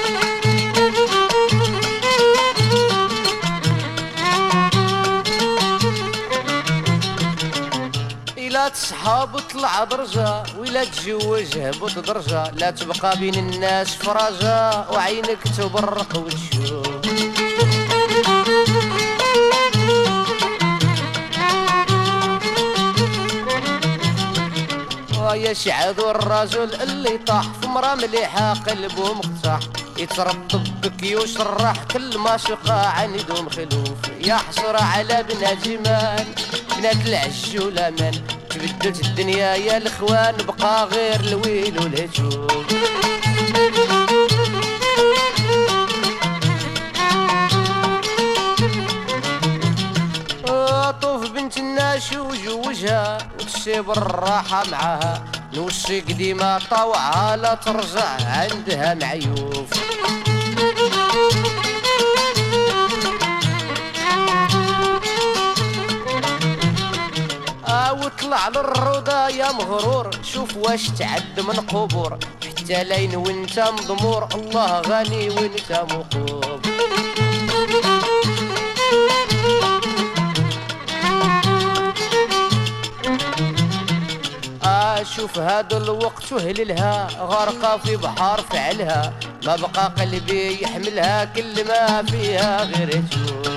إلا 8.38 8.70
تصحاب 8.70 9.40
طلع 9.40 9.84
درجة 9.84 10.44
وإلا 10.58 10.84
تزوج 10.84 11.58
هبط 11.58 12.00
درجة. 12.00 12.52
لا 12.52 12.72
تبقى 12.72 13.18
بين 13.20 13.36
الناس 13.36 13.96
فرجة 13.96 14.90
وعينك 14.92 15.40
تبرق 15.58 16.18
وتشوف 16.18 16.79
ويا 25.40 25.54
شعب 25.54 26.00
الرجل 26.00 26.74
اللي 26.82 27.18
طاح 27.18 27.46
في 27.62 27.68
مرا 27.68 27.96
مليحة 27.96 28.54
قلبه 28.54 29.14
مقطع 29.14 29.60
يترطب 29.98 30.64
بكيوش 30.82 31.38
الراح 31.38 31.84
كل 31.84 32.18
ما 32.18 32.38
شقى 32.38 33.00
عنده 33.00 33.42
مخلوف 33.42 33.98
يا 34.26 34.36
حسرة 34.36 34.82
على 34.82 35.24
بنات 35.24 35.68
جمال 35.68 36.26
بنات 36.78 37.06
العج 37.06 37.58
والأمان. 37.58 38.22
تبدلت 38.50 39.06
الدنيا 39.06 39.56
يا 39.56 39.78
الإخوان 39.78 40.36
بقى 40.38 40.86
غير 40.86 41.20
الويل 41.20 41.80
والهجوم 41.80 42.48
طوف 51.02 51.32
بنت 51.32 51.58
الناس 51.58 52.14
وجوجها. 52.14 53.18
وتسيب 53.60 53.92
الراحة 53.92 54.64
معاها. 54.72 55.24
نوشي 55.54 56.00
قديمة 56.00 56.58
طوعها 56.58 57.36
لا 57.36 57.54
ترجع 57.56 58.08
عندها 58.26 58.94
معيوف 58.94 59.70
آه 67.68 67.94
وطلع 67.94 68.48
للروضة 68.48 69.28
يا 69.28 69.52
مغرور. 69.52 70.10
شوف 70.24 70.58
واش 70.58 70.90
تعد 70.90 71.40
من 71.40 71.60
قبور. 71.60 72.20
حتى 72.48 72.84
لين 72.84 73.16
وانت 73.16 73.60
مضمور. 73.60 74.28
الله 74.36 74.82
غني 74.82 75.30
وانت 75.30 75.86
مقوب 75.92 76.49
أشوف 85.02 85.40
هذا 85.40 85.78
الوقت 85.78 86.32
وهللها 86.32 87.08
غرقة 87.20 87.78
في 87.78 87.96
بحر 87.98 88.42
فعلها. 88.42 89.14
ما 89.46 89.56
بقى 89.56 89.94
قلبي 90.00 90.62
يحملها 90.64 91.26
كل 91.26 91.68
ما 91.68 92.04
فيها 92.04 92.64
غير 92.64 93.04
تشوف 93.12 93.50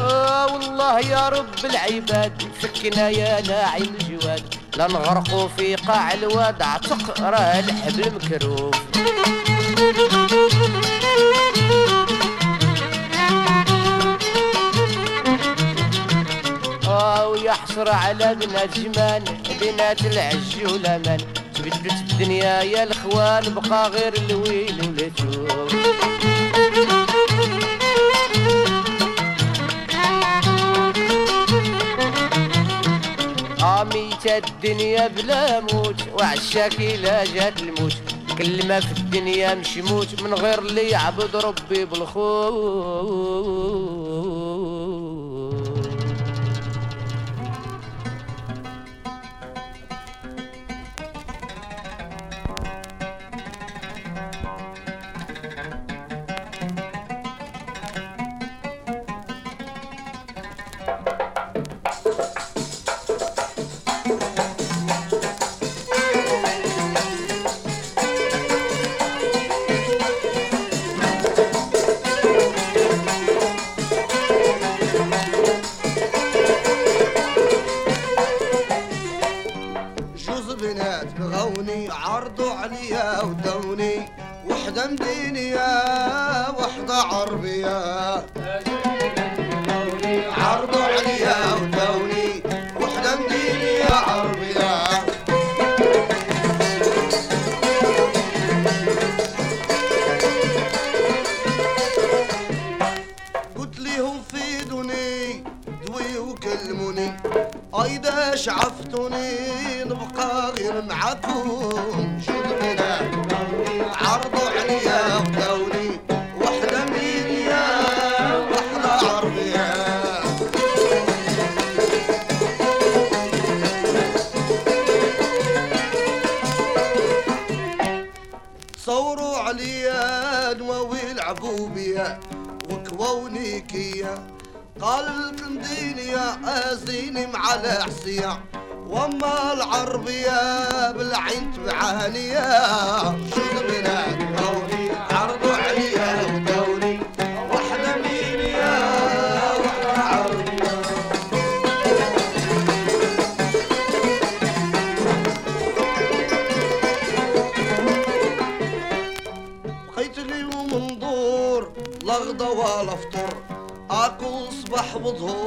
آه 0.00 0.46
والله 0.52 1.00
يا 1.00 1.28
رب 1.28 1.64
العباد 1.64 2.42
فكنا 2.60 3.08
يا 3.08 3.40
ناعم 3.40 3.82
الجواد. 3.82 4.54
لا 4.76 4.86
نغرقوا 4.86 5.48
في 5.48 5.74
قاع 5.76 6.12
الواد 6.12 6.62
عتق 6.62 7.20
راه 7.20 7.58
الحبل 7.60 8.12
مكروف 8.14 8.74
ويحصر 17.30 17.88
على 17.90 18.34
بنات 18.34 18.78
جمان 18.78 19.24
بنات 19.60 20.00
العج 20.06 20.64
والأمان. 20.72 21.18
تبدلت 21.54 22.10
الدنيا 22.12 22.62
يا 22.62 22.82
الإخوان 22.82 23.54
بقى 23.54 23.88
غير 23.90 24.14
الويل 24.14 24.80
والهجوم 24.80 25.68
عميت 33.62 34.26
الدنيا 34.26 35.08
بلا 35.08 35.60
موت 35.60 35.94
وعشاك 36.14 36.80
لا 36.80 37.24
جات 37.24 37.62
الموت. 37.62 37.96
كل 38.38 38.68
ما 38.68 38.80
في 38.80 38.92
الدنيا 38.92 39.54
مش 39.54 39.76
موت 39.76 40.22
من 40.22 40.34
غير 40.34 40.58
اللي 40.58 40.88
يعبد 40.90 41.36
ربي 41.36 41.84
بالخوف. 41.84 43.10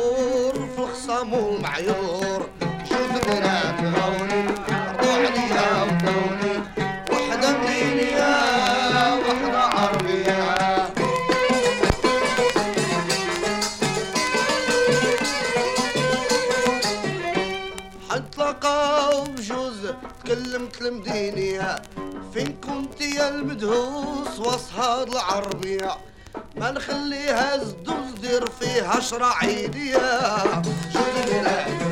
العور 0.03 0.53
في 0.75 0.81
خصام 0.93 1.33
ومعيور 1.33 2.49
شوف 2.89 3.25
بنات 3.27 3.79
هوني 3.79 4.43
عرضوا 4.69 5.13
عليا 5.13 5.85
مدوني 5.85 6.55
وحدة 7.11 7.57
مدينية 7.57 8.33
وحدة 9.19 9.59
عربية 9.59 10.43
حتلقاو 18.09 19.23
بجوز 19.23 19.93
تكلمت 20.23 20.81
المدينية. 20.81 21.81
فين 22.33 22.55
كنت 22.61 23.01
يا 23.01 23.29
المدهوس 23.29 24.39
وأصهاد 24.39 25.07
العربية؟ 25.09 25.97
ما 26.55 26.71
نخليها 26.71 27.55
الزدوم 27.55 28.02
دير 28.33 28.49
فيها 28.59 28.99
شرعيدية 28.99 29.97
شوف 30.93 31.27
لنا 31.27 31.49
عرضوا 31.49 31.82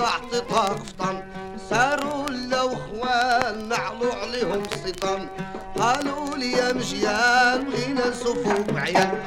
اعطيتها 0.00 0.60
قفطان 0.68 1.22
صاروا 1.70 2.28
لو 2.30 2.72
اخوان 2.72 3.68
نعلو 3.68 4.12
عليهم 4.12 4.62
السيطان 4.72 5.26
قالوا 5.78 6.36
لي 6.36 6.52
يا 6.52 6.72
مجيان 6.72 7.68
غينا 7.70 8.08
نسوفو 8.08 8.62
بعيان 8.72 9.18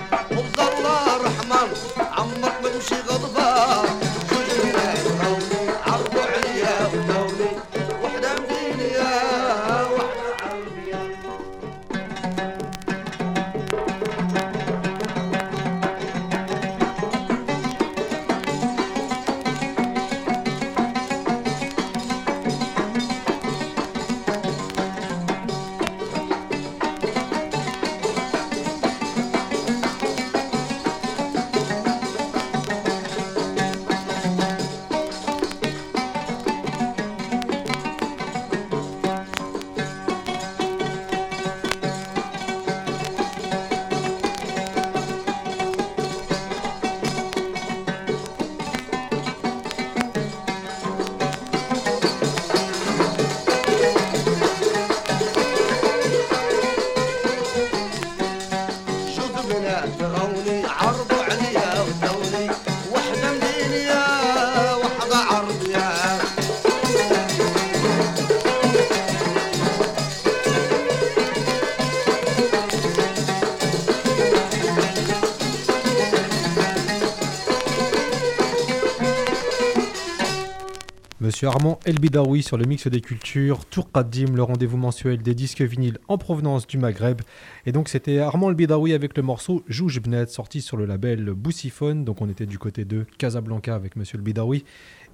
Monsieur 81.42 81.56
Armand 81.58 81.80
Elbidaoui 81.86 82.44
sur 82.44 82.56
le 82.56 82.66
mix 82.66 82.86
des 82.86 83.02
cultures, 83.02 83.66
Tour 83.66 83.92
Qadim, 83.92 84.36
le 84.36 84.44
rendez-vous 84.44 84.78
mensuel 84.78 85.24
des 85.24 85.34
disques 85.34 85.64
vinyles 85.64 85.98
en 86.08 86.20
provenance 86.20 86.68
du 86.68 86.78
Maghreb. 86.78 87.24
Et 87.66 87.72
donc 87.72 87.90
c'était 87.90 88.20
Armand 88.20 88.52
Elbidaoui 88.52 88.94
avec 88.94 89.18
le 89.18 89.24
morceau 89.24 89.64
Jouj 89.68 90.02
Bnet, 90.02 90.28
sorti 90.28 90.62
sur 90.62 90.78
le 90.78 90.86
label 90.86 91.32
Boussiphone. 91.32 92.06
Donc 92.06 92.22
on 92.22 92.30
était 92.30 92.46
du 92.46 92.60
côté 92.60 92.86
de 92.86 93.08
Casablanca 93.18 93.74
avec 93.74 93.96
Monsieur 93.96 94.20
Elbidaoui. 94.20 94.66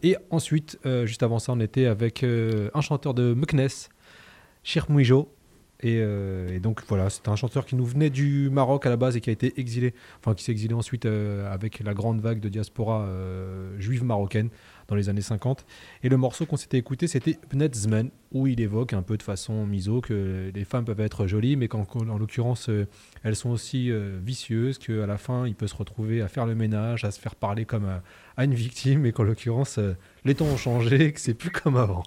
Et 0.04 0.18
ensuite, 0.30 0.78
euh, 0.86 1.06
juste 1.06 1.24
avant 1.24 1.40
ça, 1.40 1.54
on 1.54 1.62
était 1.62 1.86
avec 1.86 2.26
euh, 2.26 2.70
un 2.74 2.82
chanteur 2.82 3.14
de 3.14 3.34
Meknes, 3.34 3.88
Shir 4.64 4.88
Mouijo. 4.90 5.30
Et, 5.82 6.00
euh, 6.02 6.50
et 6.50 6.60
donc 6.60 6.82
voilà, 6.88 7.10
c'était 7.10 7.30
un 7.30 7.36
chanteur 7.36 7.66
qui 7.66 7.76
nous 7.76 7.86
venait 7.86 8.10
du 8.10 8.50
Maroc 8.50 8.86
à 8.88 8.90
la 8.90 8.98
base 8.98 9.16
et 9.16 9.22
qui 9.22 9.30
a 9.30 9.34
été 9.34 9.60
exilé, 9.60 9.94
enfin 10.20 10.34
qui 10.34 10.44
s'est 10.44 10.52
exilé 10.52 10.74
ensuite 10.74 11.06
euh, 11.06 11.52
avec 11.54 11.82
la 11.84 11.94
grande 11.94 12.20
vague 12.20 12.40
de 12.40 12.50
diaspora 12.50 13.04
euh, 13.04 13.80
juive 13.80 14.04
marocaine 14.04 14.50
dans 14.88 14.96
les 14.96 15.10
années 15.10 15.22
50. 15.22 15.66
Et 16.02 16.10
le 16.10 16.18
morceau 16.18 16.48
qu'on 16.48 16.58
s'était 16.58 16.78
écouté, 16.78 17.08
c'était 17.08 17.38
Bnetzmen, 17.52 18.10
où 18.32 18.48
il 18.48 18.60
évoque 18.60 18.94
un 18.94 19.04
peu 19.04 19.18
de 19.18 19.24
façon 19.24 19.68
miso 19.68 20.02
que 20.02 20.52
les 20.54 20.66
femmes 20.66 20.86
peuvent 20.86 21.00
être 21.00 21.28
jolies, 21.28 21.58
mais 21.58 21.68
qu'en 21.68 21.86
en 21.94 22.18
l'occurrence, 22.18 22.70
elles 23.24 23.36
sont 23.36 23.50
aussi 23.50 23.92
vicieuses, 24.24 24.78
qu'à 24.78 25.06
la 25.06 25.18
fin, 25.18 25.46
il 25.46 25.56
peut 25.56 25.68
se 25.68 25.76
retrouver 25.76 26.22
à 26.22 26.30
faire 26.30 26.46
le 26.46 26.56
ménage, 26.56 27.04
à 27.04 27.12
se 27.12 27.20
faire 27.20 27.36
parler 27.36 27.66
comme 27.66 27.86
à, 28.38 28.44
une 28.46 28.54
victime, 28.54 29.06
et 29.06 29.12
qu'en 29.12 29.24
l'occurrence, 29.24 29.78
les 30.24 30.36
temps 30.36 30.46
ont 30.46 30.58
changé, 30.58 31.12
que 31.14 31.20
c'est 31.20 31.34
plus 31.34 31.52
comme 31.52 31.76
avant. 31.76 32.04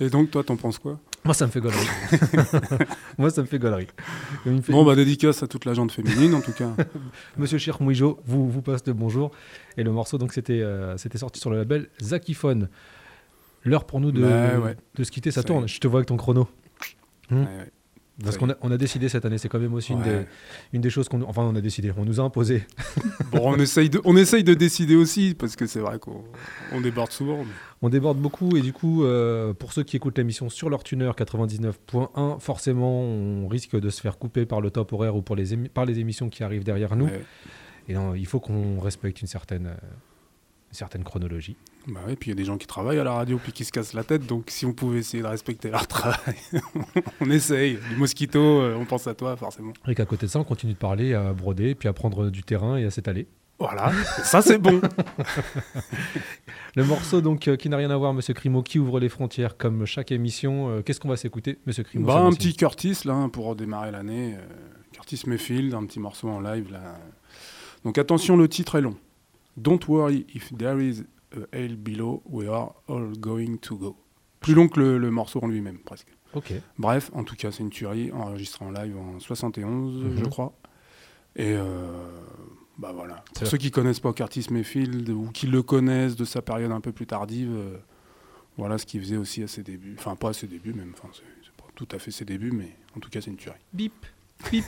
Et 0.00 0.10
donc, 0.10 0.30
toi, 0.30 0.44
t'en 0.44 0.56
penses 0.56 0.78
quoi? 0.78 0.98
Moi, 1.24 1.34
ça 1.34 1.46
me 1.46 1.50
fait 1.50 1.60
gaulerie. 1.60 1.86
Moi, 3.18 3.30
ça 3.30 3.42
me 3.42 3.46
fait 3.46 3.58
me 4.52 4.60
fait- 4.62 4.72
Bon, 4.72 4.84
bah, 4.84 4.94
dédicace 4.94 5.42
à 5.42 5.46
toute 5.48 5.64
la 5.64 5.74
gente 5.74 5.92
féminine, 5.92 6.34
en 6.34 6.40
tout 6.40 6.52
cas. 6.52 6.70
Monsieur 7.36 7.58
Cher 7.58 7.80
Mouijo 7.82 8.20
vous, 8.26 8.48
vous 8.48 8.62
passe 8.62 8.82
le 8.86 8.92
bonjour. 8.92 9.30
Et 9.76 9.82
le 9.82 9.90
morceau, 9.92 10.18
donc, 10.18 10.32
c'était 10.32 10.60
euh, 10.62 10.96
c'était 10.96 11.18
sorti 11.18 11.40
sur 11.40 11.50
le 11.50 11.58
label 11.58 11.88
Zakiphone. 12.02 12.68
L'heure 13.64 13.84
pour 13.84 14.00
nous 14.00 14.12
de, 14.12 14.22
Bah, 14.22 14.58
ouais. 14.58 14.76
de 14.94 15.04
se 15.04 15.10
quitter, 15.10 15.30
ça 15.30 15.42
tourne. 15.42 15.68
Je 15.68 15.78
te 15.80 15.86
vois 15.86 15.98
avec 16.00 16.08
ton 16.08 16.16
chrono. 16.16 16.48
Hmm. 17.30 17.40
Ouais, 17.42 17.44
ouais. 17.44 17.72
Parce 18.22 18.36
qu'on 18.36 18.50
a, 18.50 18.54
on 18.60 18.70
a 18.70 18.76
décidé 18.76 19.08
cette 19.08 19.24
année, 19.24 19.38
c'est 19.38 19.48
quand 19.48 19.58
même 19.58 19.72
aussi 19.74 19.92
une, 19.92 20.02
des, 20.02 20.20
une 20.72 20.80
des 20.80 20.90
choses 20.90 21.08
qu'on. 21.08 21.22
Enfin, 21.22 21.42
on 21.42 21.54
a 21.56 21.60
décidé, 21.60 21.92
on 21.96 22.04
nous 22.04 22.20
a 22.20 22.22
imposé. 22.24 22.64
Bon, 23.32 23.42
on 23.44 23.56
essaye, 23.60 23.88
de, 23.88 24.00
on 24.04 24.16
essaye 24.16 24.42
de 24.42 24.54
décider 24.54 24.96
aussi, 24.96 25.34
parce 25.38 25.54
que 25.54 25.66
c'est 25.66 25.78
vrai 25.78 25.98
qu'on 26.00 26.24
on 26.72 26.80
déborde 26.80 27.12
souvent. 27.12 27.38
mais- 27.38 27.50
On 27.82 27.88
déborde 27.88 28.18
beaucoup 28.18 28.56
et 28.56 28.60
du 28.60 28.72
coup, 28.72 29.04
euh, 29.04 29.54
pour 29.54 29.72
ceux 29.72 29.84
qui 29.84 29.96
écoutent 29.96 30.18
l'émission 30.18 30.48
sur 30.48 30.68
leur 30.68 30.82
tuner 30.82 31.08
99.1, 31.16 32.40
forcément, 32.40 33.02
on 33.02 33.46
risque 33.48 33.78
de 33.78 33.88
se 33.90 34.00
faire 34.00 34.18
couper 34.18 34.46
par 34.46 34.60
le 34.60 34.70
top 34.70 34.92
horaire 34.92 35.14
ou 35.16 35.22
pour 35.22 35.36
les 35.36 35.54
émi- 35.56 35.68
par 35.68 35.84
les 35.86 35.98
émissions 36.00 36.28
qui 36.28 36.42
arrivent 36.42 36.64
derrière 36.64 36.96
nous. 36.96 37.06
Ouais. 37.06 37.22
Et 37.88 37.94
non, 37.94 38.14
il 38.14 38.26
faut 38.26 38.40
qu'on 38.40 38.80
respecte 38.80 39.20
une 39.22 39.28
certaine, 39.28 39.66
euh, 39.68 39.74
une 40.70 40.74
certaine 40.74 41.02
chronologie. 41.04 41.56
Bah 41.88 42.00
ouais, 42.06 42.14
puis 42.14 42.30
il 42.30 42.32
y 42.32 42.36
a 42.36 42.36
des 42.36 42.44
gens 42.44 42.58
qui 42.58 42.66
travaillent 42.66 42.98
à 42.98 43.04
la 43.04 43.12
radio 43.12 43.38
puis 43.42 43.52
qui 43.52 43.64
se 43.64 43.72
cassent 43.72 43.94
la 43.94 44.04
tête, 44.04 44.26
donc 44.26 44.44
si 44.50 44.66
on 44.66 44.72
pouvait 44.72 44.98
essayer 44.98 45.22
de 45.22 45.28
respecter 45.28 45.70
leur 45.70 45.86
travail, 45.88 46.36
on 47.20 47.30
essaye. 47.30 47.78
Du 47.90 47.96
mosquito, 47.96 48.38
euh, 48.38 48.76
on 48.78 48.84
pense 48.84 49.06
à 49.06 49.14
toi 49.14 49.36
forcément. 49.36 49.72
Et 49.88 49.94
qu'à 49.94 50.04
côté 50.04 50.26
de 50.26 50.30
ça, 50.30 50.38
on 50.38 50.44
continue 50.44 50.74
de 50.74 50.78
parler, 50.78 51.14
à 51.14 51.32
broder, 51.32 51.74
puis 51.74 51.88
à 51.88 51.92
prendre 51.92 52.30
du 52.30 52.42
terrain 52.42 52.76
et 52.76 52.84
à 52.84 52.90
s'étaler. 52.90 53.26
Voilà, 53.58 53.92
ça 54.22 54.40
c'est 54.40 54.56
bon. 54.58 54.80
Le 56.76 56.84
morceau 56.84 57.20
donc 57.20 57.48
euh, 57.48 57.56
qui 57.56 57.68
n'a 57.68 57.76
rien 57.76 57.90
à 57.90 57.96
voir, 57.96 58.14
Monsieur 58.14 58.32
Crimo, 58.32 58.62
qui 58.62 58.78
ouvre 58.78 59.00
les 59.00 59.08
frontières 59.08 59.56
comme 59.56 59.84
chaque 59.86 60.12
émission. 60.12 60.70
Euh, 60.70 60.82
Qu'est-ce 60.82 61.00
qu'on 61.00 61.08
va 61.08 61.16
s'écouter, 61.16 61.58
Monsieur 61.66 61.82
Crimo 61.82 62.06
Bah, 62.06 62.20
un 62.20 62.30
petit 62.32 62.54
Curtis 62.54 62.98
là 63.04 63.28
pour 63.32 63.56
démarrer 63.56 63.90
l'année. 63.90 64.34
euh, 64.36 64.40
Curtis 64.92 65.22
Mayfield, 65.26 65.74
un 65.74 65.84
petit 65.84 66.00
morceau 66.00 66.28
en 66.28 66.40
live 66.40 66.70
là. 66.72 66.96
Donc 67.84 67.98
attention, 67.98 68.36
le 68.36 68.48
titre 68.48 68.76
est 68.76 68.82
long. 68.82 68.96
Don't 69.56 69.80
worry 69.88 70.26
if 70.34 70.52
there 70.56 70.80
is 70.80 71.04
a 71.34 71.56
hell 71.56 71.76
below, 71.76 72.22
we 72.26 72.48
are 72.48 72.72
all 72.88 73.10
going 73.18 73.56
to 73.58 73.76
go. 73.76 73.96
Plus 74.40 74.54
long 74.54 74.68
que 74.68 74.80
le, 74.80 74.98
le 74.98 75.10
morceau 75.10 75.40
en 75.42 75.48
lui-même 75.48 75.78
presque. 75.78 76.08
Ok. 76.34 76.52
Bref, 76.78 77.10
en 77.14 77.24
tout 77.24 77.34
cas, 77.36 77.50
c'est 77.50 77.62
une 77.62 77.70
tuerie 77.70 78.10
enregistrée 78.12 78.64
en 78.64 78.70
live 78.70 78.96
en 78.96 79.18
71, 79.20 80.04
Mhm. 80.04 80.18
je 80.18 80.24
crois. 80.26 80.52
Et 81.36 81.52
euh, 81.54 81.90
bah 82.78 82.92
voilà. 82.94 83.24
Pour 83.34 83.46
ceux 83.46 83.58
qui 83.58 83.70
connaissent 83.70 84.00
pas 84.00 84.12
Curtis 84.12 84.46
Mayfield 84.50 85.08
ou 85.10 85.30
qui 85.32 85.46
le 85.46 85.62
connaissent 85.62 86.16
de 86.16 86.24
sa 86.24 86.40
période 86.42 86.72
un 86.72 86.80
peu 86.80 86.92
plus 86.92 87.06
tardive, 87.06 87.50
euh, 87.52 87.76
voilà 88.56 88.78
ce 88.78 88.86
qu'il 88.86 89.00
faisait 89.00 89.16
aussi 89.16 89.42
à 89.42 89.48
ses 89.48 89.62
débuts. 89.62 89.96
Enfin, 89.98 90.16
pas 90.16 90.30
à 90.30 90.32
ses 90.32 90.46
débuts 90.46 90.72
même. 90.72 90.92
Enfin, 90.96 91.08
c'est 91.12 91.52
pas 91.56 91.68
tout 91.74 91.88
à 91.92 91.98
fait 91.98 92.10
ses 92.10 92.24
débuts, 92.24 92.52
mais 92.52 92.76
en 92.96 93.00
tout 93.00 93.10
cas, 93.10 93.20
c'est 93.20 93.30
une 93.30 93.36
tuerie. 93.36 93.58
Bip, 93.72 94.06
bip, 94.50 94.64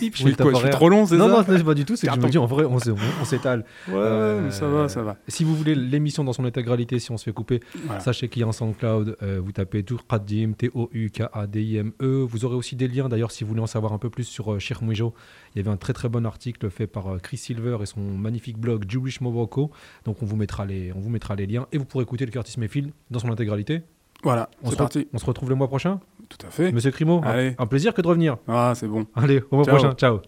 bip. 0.00 0.14
Je 0.16 0.24
Oui, 0.24 0.34
quoi, 0.36 0.52
je 0.52 0.58
suis 0.58 0.70
trop 0.70 0.88
long, 0.88 1.06
c'est 1.06 1.16
non, 1.16 1.24
ça 1.26 1.30
Non, 1.52 1.58
non, 1.58 1.64
pas 1.64 1.74
du 1.74 1.84
tout. 1.84 1.96
C'est 1.96 2.06
que 2.06 2.14
je 2.14 2.20
me 2.20 2.28
dis 2.28 2.38
en 2.38 2.46
vrai, 2.46 2.64
on 2.64 2.78
s'est- 2.78 2.90
on- 2.90 2.96
on 3.20 3.24
s'étale. 3.24 3.64
Ouais, 3.88 3.94
Euh, 3.96 4.50
ça 4.50 4.66
va, 4.68 4.88
ça 4.88 5.02
va. 5.02 5.16
Si 5.28 5.44
vous 5.44 5.54
voulez 5.56 5.74
l'émission 5.74 6.24
dans 6.24 6.32
son 6.32 6.44
intégralité, 6.44 6.98
si 6.98 7.10
on 7.10 7.16
se 7.16 7.24
fait 7.24 7.32
couper, 7.32 7.60
Voilà. 7.84 8.00
sachez 8.00 8.28
qu'il 8.28 8.40
y 8.40 8.44
a 8.44 8.48
un 8.48 8.52
SoundCloud. 8.52 9.16
euh, 9.22 9.40
vous 9.42 9.52
tapez 9.52 9.82
Tourkadim, 9.82 10.52
T-O-U-K-A-D-I-M-E. 10.56 11.92
E. 12.02 12.26
Vous 12.28 12.44
aurez 12.44 12.56
aussi 12.56 12.76
des 12.76 12.88
liens. 12.88 13.08
D'ailleurs, 13.08 13.30
si 13.30 13.44
vous 13.44 13.48
voulez 13.48 13.60
en 13.62 13.66
savoir 13.66 13.92
un 13.92 13.98
peu 13.98 14.10
plus 14.10 14.24
sur 14.24 14.52
euh, 14.54 14.58
Sheikh 14.58 14.82
Mouijo, 14.82 15.14
il 15.54 15.58
y 15.58 15.60
avait 15.60 15.70
un 15.70 15.76
très 15.76 15.92
très 15.92 16.08
bon 16.08 16.24
article 16.26 16.68
fait 16.70 16.86
par 16.86 17.08
euh, 17.14 17.18
Chris 17.18 17.36
Silver 17.38 17.78
et 17.82 17.86
son 17.86 18.00
magnifique 18.00 18.58
blog 18.58 18.84
Jewish 18.88 19.20
Morocco. 19.20 19.70
Donc, 20.04 20.22
on 20.22 20.26
vous 20.26 20.36
mettra 20.36 20.64
les, 20.66 20.92
on 20.94 21.00
vous 21.00 21.10
mettra 21.10 21.34
les 21.36 21.46
liens 21.46 21.66
et 21.72 21.78
vous 21.78 21.84
pourrez 21.84 22.02
écouter 22.02 22.24
le 22.26 22.30
Curtis 22.30 22.58
Mayfield 22.58 22.90
dans 23.10 23.18
son 23.18 23.30
intégralité. 23.30 23.82
Voilà, 24.22 24.48
On 24.62 24.66
c'est 24.68 24.72
se, 24.72 24.76
parti. 24.78 25.08
on 25.12 25.18
se 25.18 25.26
retrouve 25.26 25.50
le 25.50 25.54
mois 25.56 25.68
prochain? 25.68 26.00
Tout 26.28 26.46
à 26.46 26.50
fait. 26.50 26.72
Monsieur 26.72 26.90
Crimo, 26.90 27.20
un- 27.24 27.28
Allez. 27.28 27.54
un 27.58 27.66
plaisir 27.66 27.94
que 27.94 28.02
de 28.02 28.08
revenir. 28.08 28.36
Ah, 28.48 28.72
c'est 28.74 28.88
bon. 28.88 29.06
Allez, 29.14 29.42
au 29.50 29.56
mois 29.56 29.64
prochain. 29.64 29.92
Ciao. 29.94 30.20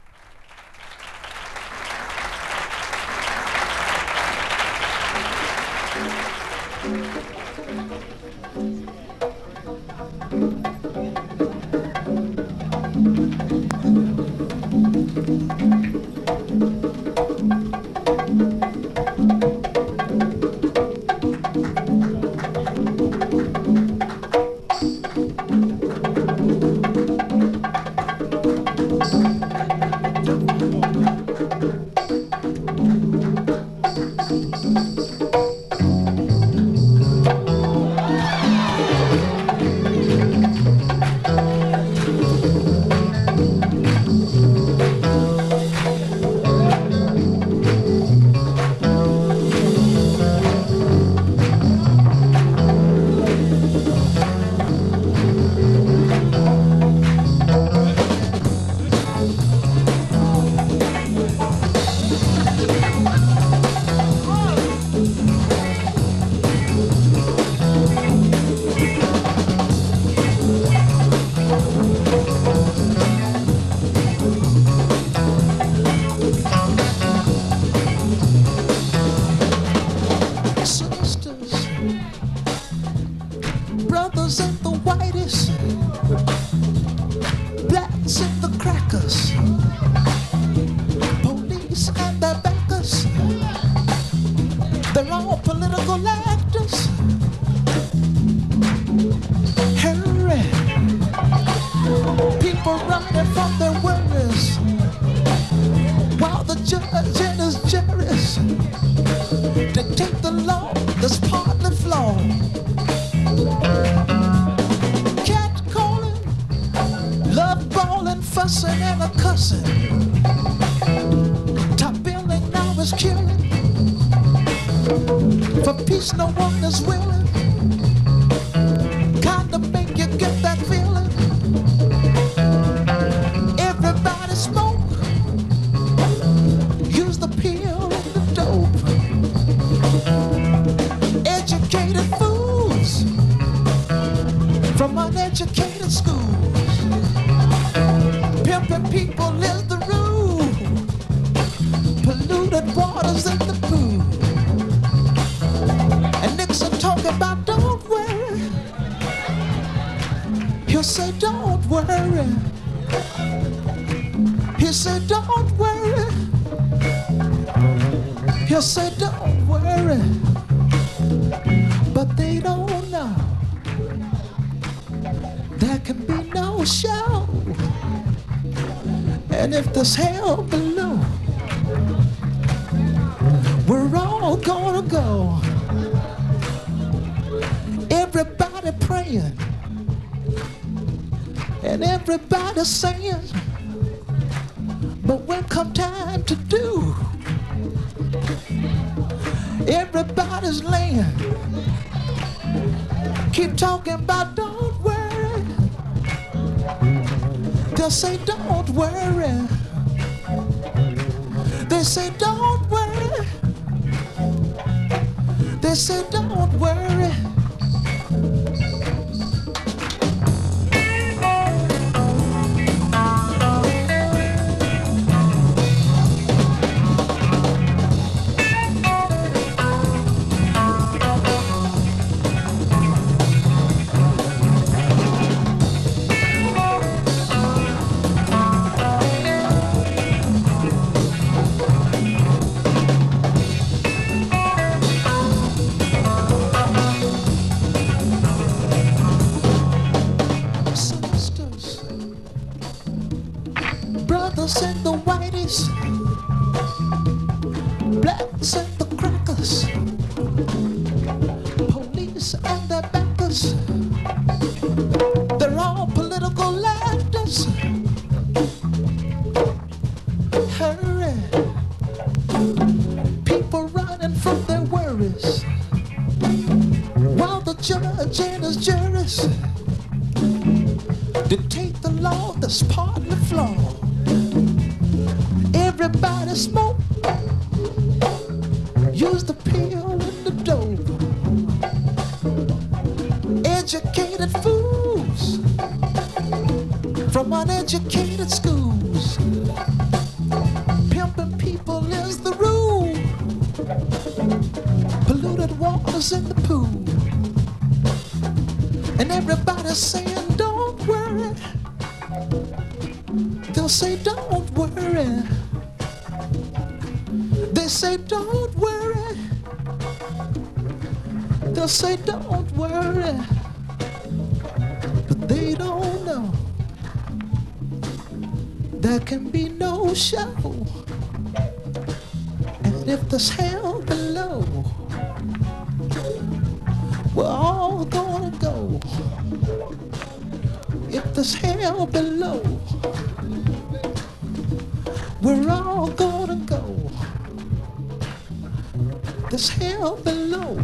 this 349.30 349.48
hell 349.50 349.96
below. 349.96 350.58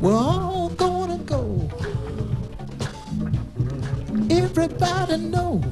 We're 0.00 0.12
all 0.12 0.68
gonna 0.70 1.18
go. 1.18 1.70
Everybody 4.30 5.16
know. 5.16 5.62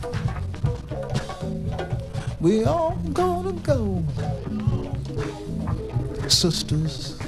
we're 2.40 2.66
all 2.66 2.96
gonna 3.12 3.52
go. 3.52 4.02
Sisters, 6.28 7.18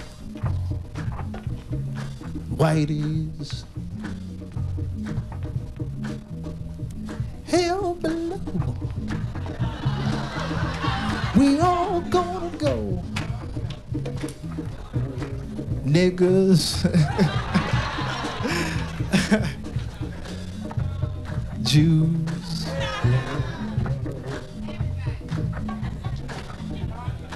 whiteys, 2.57 3.66
niggas, 15.97 16.85
Jews, 21.63 22.67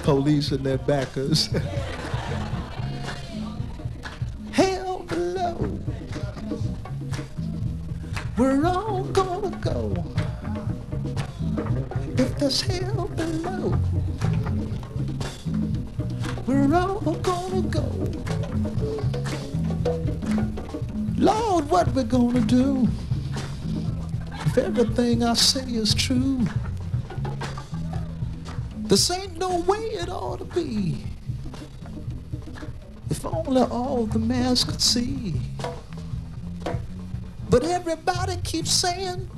police 0.03 0.51
and 0.51 0.63
their 0.63 0.77
backers. 0.77 1.49
everything 24.81 25.23
I 25.23 25.35
say 25.35 25.61
is 25.61 25.93
true. 25.93 26.39
This 28.79 29.11
ain't 29.11 29.37
no 29.37 29.59
way 29.59 29.77
it 29.77 30.09
ought 30.09 30.39
to 30.39 30.45
be. 30.45 31.05
If 33.11 33.23
only 33.23 33.61
all 33.61 34.07
the 34.07 34.17
mass 34.17 34.63
could 34.63 34.81
see. 34.81 35.35
But 37.47 37.63
everybody 37.63 38.37
keeps 38.37 38.71
saying 38.71 39.29